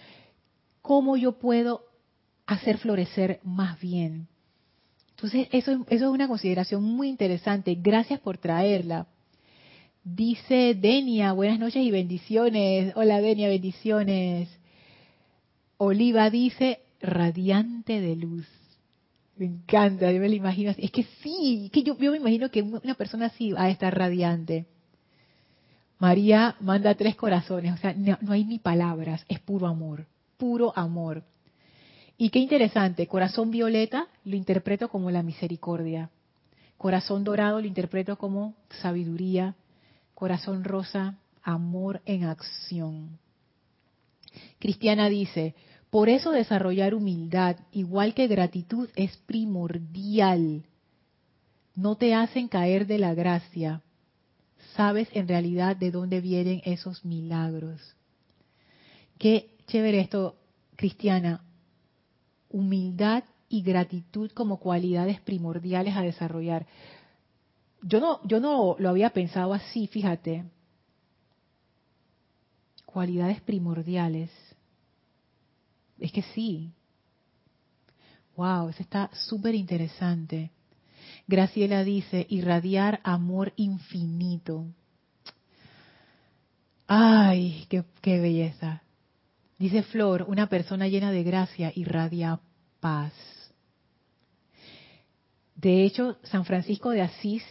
[0.81, 1.83] ¿Cómo yo puedo
[2.47, 4.27] hacer florecer más bien?
[5.11, 7.77] Entonces, eso, eso es una consideración muy interesante.
[7.79, 9.05] Gracias por traerla.
[10.03, 12.93] Dice Denia, buenas noches y bendiciones.
[12.95, 14.49] Hola Denia, bendiciones.
[15.77, 18.47] Oliva dice, radiante de luz.
[19.35, 20.83] Me encanta, yo me lo imagino así.
[20.83, 23.95] Es que sí, que yo, yo me imagino que una persona así va a estar
[23.95, 24.65] radiante.
[25.99, 30.05] María manda tres corazones, o sea, no hay ni palabras, es puro amor,
[30.37, 31.23] puro amor.
[32.17, 36.09] Y qué interesante, corazón violeta lo interpreto como la misericordia,
[36.77, 39.55] corazón dorado lo interpreto como sabiduría,
[40.13, 43.17] corazón rosa, amor en acción.
[44.59, 45.55] Cristiana dice,
[45.89, 50.63] por eso desarrollar humildad, igual que gratitud, es primordial.
[51.75, 53.81] No te hacen caer de la gracia.
[54.77, 57.81] Sabes en realidad de dónde vienen esos milagros.
[59.17, 60.37] Qué chévere esto,
[60.75, 61.43] Cristiana.
[62.49, 66.67] Humildad y gratitud como cualidades primordiales a desarrollar.
[67.81, 70.45] Yo no, yo no lo había pensado así, fíjate.
[72.85, 74.29] Cualidades primordiales.
[75.99, 76.71] Es que sí.
[78.35, 80.51] Wow, eso está súper interesante.
[81.27, 84.65] Graciela dice, irradiar amor infinito.
[86.87, 87.83] Ay, qué,
[88.21, 88.81] belleza.
[89.59, 92.39] Dice Flor, una persona llena de gracia irradia
[92.79, 93.11] paz.
[95.55, 97.43] De hecho, San Francisco de Asís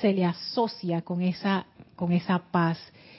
[0.00, 1.66] se le asocia con esa,
[1.96, 2.78] con esa paz.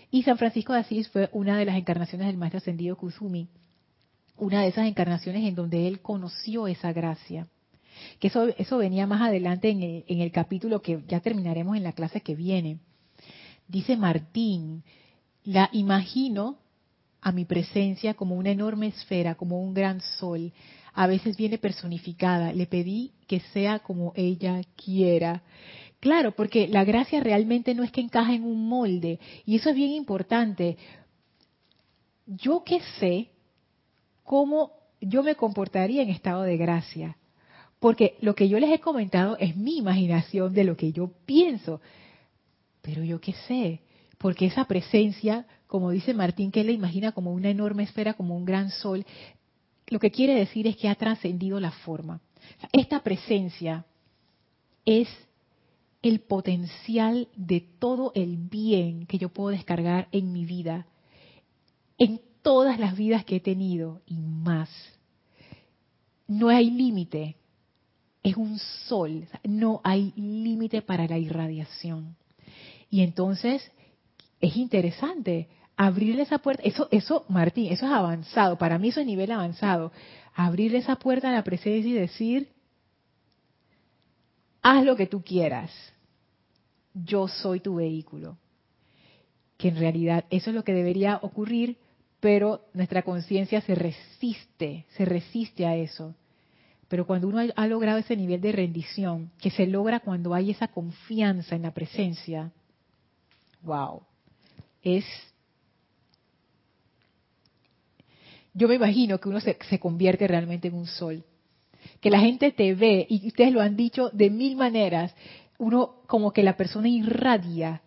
[0.10, 3.50] Y San Francisco de Asís fue una de las encarnaciones del Maestro Ascendido Kusumi,
[4.38, 7.48] una de esas encarnaciones en donde él conoció esa gracia.
[8.20, 11.84] Que eso, eso venía más adelante en el, en el capítulo que ya terminaremos en
[11.84, 12.80] la clase que viene.
[13.68, 14.84] Dice Martín,
[15.44, 16.58] la imagino
[17.22, 20.54] a mi presencia como una enorme esfera, como un gran sol.
[20.94, 22.54] A veces viene personificada.
[22.54, 25.44] Le pedí que sea como ella quiera.
[26.00, 29.20] Claro, porque la gracia realmente no es que encaje en un molde.
[29.46, 30.78] Y eso es bien importante.
[32.26, 33.30] Yo que sé
[34.24, 34.72] cómo
[35.02, 37.18] yo me comportaría en estado de gracia.
[37.80, 41.80] Porque lo que yo les he comentado es mi imaginación de lo que yo pienso.
[42.82, 43.82] Pero yo qué sé,
[44.18, 48.46] porque esa presencia, como dice Martín, que la imagina como una enorme esfera, como un
[48.46, 49.06] gran sol,
[49.88, 52.20] lo que quiere decir es que ha trascendido la forma.
[52.72, 53.86] Esta presencia
[54.86, 55.08] es
[56.02, 60.88] el potencial de todo el bien que yo puedo descargar en mi vida,
[61.98, 64.70] en todas las vidas que he tenido y más.
[66.28, 67.36] No hay límite,
[68.28, 72.18] es un sol, no hay límite para la irradiación.
[72.90, 73.72] Y entonces
[74.42, 75.48] es interesante
[75.78, 79.94] abrirle esa puerta, eso, eso, Martín, eso es avanzado, para mí eso es nivel avanzado,
[80.36, 82.50] abrirle esa puerta a la presencia y decir,
[84.62, 85.72] haz lo que tú quieras,
[86.94, 88.38] yo soy tu vehículo.
[89.58, 91.78] Que en realidad eso es lo que debería ocurrir,
[92.20, 96.14] pero nuestra conciencia se resiste, se resiste a eso.
[96.88, 100.70] Pero cuando uno ha logrado ese nivel de rendición, que se logra cuando hay esa
[100.70, 102.52] confianza en la presencia,
[103.62, 104.02] wow,
[104.82, 105.06] es...
[108.54, 111.24] Yo me imagino que uno se, convierte realmente en un sol.
[112.02, 115.14] Que la gente te ve, y ustedes lo han dicho de mil maneras,
[115.60, 117.82] uno como que la persona irradia,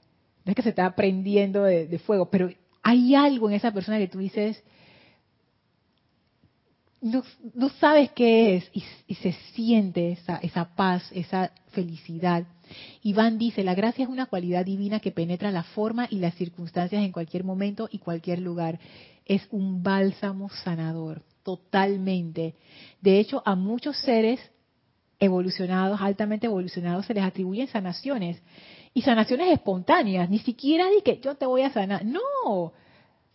[0.45, 2.51] no es que se está prendiendo de, fuego, pero
[2.83, 4.63] hay algo en esa persona que tú dices,
[7.01, 12.45] no, sabes qué es y, se siente esa, esa paz, esa felicidad.
[13.03, 17.03] Iván dice, la gracia es una cualidad divina que penetra la forma y las circunstancias
[17.03, 18.79] en cualquier momento y cualquier lugar.
[19.25, 22.55] Es un bálsamo sanador, totalmente.
[23.01, 24.41] De hecho, a muchos seres
[25.19, 28.43] evolucionados, altamente evolucionados, se les atribuyen sanaciones.
[28.93, 32.05] Y sanaciones espontáneas, ni siquiera di que yo te voy a sanar.
[32.05, 32.73] No,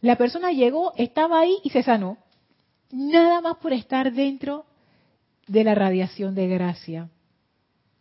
[0.01, 2.18] la persona llegó, estaba ahí y se sanó.
[2.92, 4.66] Nada más por estar dentro
[5.48, 7.10] de la radiación de gracia.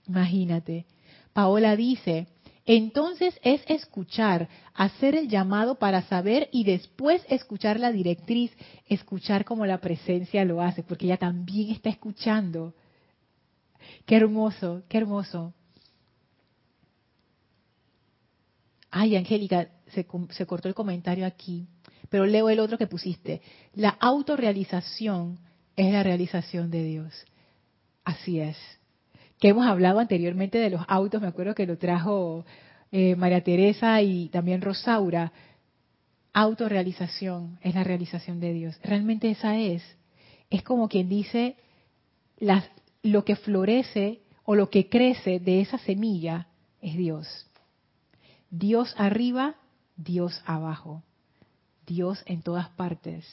[0.07, 0.87] Imagínate.
[1.33, 2.29] Paola dice,
[2.67, 8.53] entonces es escuchar, hacer el llamado para saber y después escuchar la directriz,
[8.87, 12.75] escuchar como la presencia lo hace, porque ella también está escuchando.
[14.07, 15.53] Qué hermoso, qué hermoso.
[18.91, 21.67] Ay, Angélica, se, se, cortó el comentario aquí,
[22.11, 23.41] pero leo el otro que pusiste.
[23.75, 25.39] La autorrealización
[25.77, 27.25] es la realización de Dios.
[28.05, 28.57] Así es.
[29.39, 32.45] Que hemos hablado anteriormente de los autos, me acuerdo que lo trajo
[32.93, 35.33] eh, María Teresa y también Rosaura.
[36.33, 38.79] Autorrealización es la realización de Dios.
[38.83, 39.83] Realmente esa es.
[40.51, 41.57] Es como quien dice,
[43.03, 46.49] lo que florece o lo que crece de esa semilla
[46.81, 47.47] es Dios.
[48.51, 49.57] Dios arriba,
[49.97, 51.03] Dios abajo.
[51.87, 53.25] Dios en todas partes.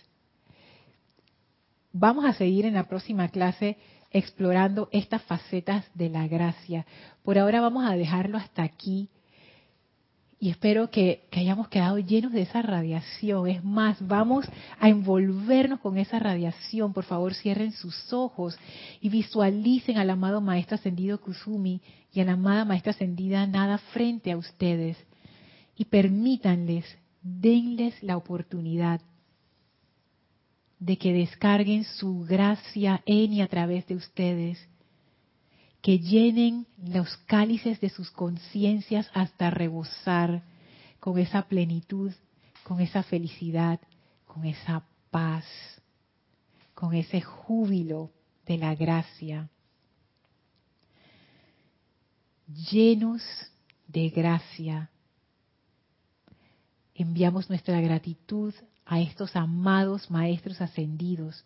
[1.94, 3.78] Vamos a seguir en la próxima clase
[4.12, 6.86] explorando estas facetas de la gracia.
[7.24, 9.10] Por ahora vamos a dejarlo hasta aquí
[10.44, 13.48] y espero que, hayamos quedado llenos de esa radiación.
[13.48, 14.48] Es más, vamos
[14.80, 16.94] a envolvernos con esa radiación.
[16.94, 18.58] Por favor, cierren sus ojos
[19.02, 21.80] y visualicen al amado Maestro Ascendido Kusumi
[22.12, 24.98] y a la amada Maestra Ascendida Nada frente a ustedes.
[25.78, 26.86] Y permítanles,
[27.22, 29.02] denles la oportunidad
[30.80, 34.68] de que descarguen su gracia en y a través de ustedes
[35.82, 40.44] que llenen los cálices de sus conciencias hasta rebosar,
[41.00, 42.14] con esa plenitud,
[42.64, 43.80] con esa felicidad,
[44.28, 45.46] con esa paz,
[46.76, 48.12] con ese júbilo
[48.46, 49.50] de la gracia.
[52.72, 53.24] Llenos
[53.88, 54.91] de gracia,
[57.02, 58.54] enviamos nuestra gratitud
[58.86, 61.46] a estos amados maestros ascendidos,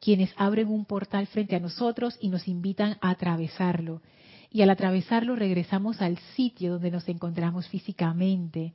[0.00, 4.02] quienes abren un portal frente a nosotros y nos invitan a atravesarlo.
[4.50, 8.74] Y al atravesarlo regresamos al sitio donde nos encontramos físicamente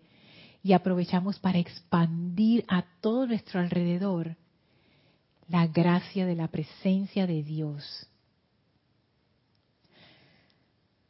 [0.63, 4.35] y aprovechamos para expandir a todo nuestro alrededor
[5.47, 8.07] la gracia de la presencia de Dios.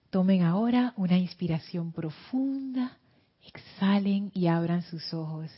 [0.10, 2.98] Tomen ahora una inspiración profunda,
[3.46, 5.52] exhalen y abran sus ojos.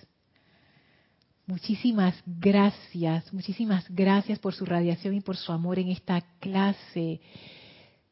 [1.46, 7.22] Muchísimas gracias, muchísimas gracias por su radiación y por su amor en esta clase.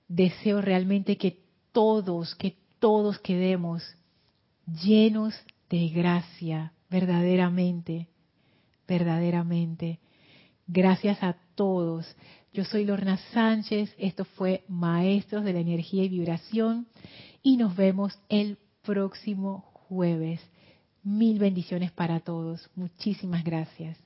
[0.08, 3.84] Deseo realmente que todos, que todos quedemos
[4.84, 5.36] llenos
[5.70, 8.08] de gracia, verdaderamente,
[8.88, 10.00] verdaderamente.
[10.68, 12.16] Gracias a todos.
[12.54, 16.88] Yo soy Lorna Sánchez, esto fue Maestros de la Energía y Vibración
[17.44, 20.40] y nos vemos el próximo jueves.
[21.04, 22.70] Mil bendiciones para todos.
[22.76, 24.05] Muchísimas gracias.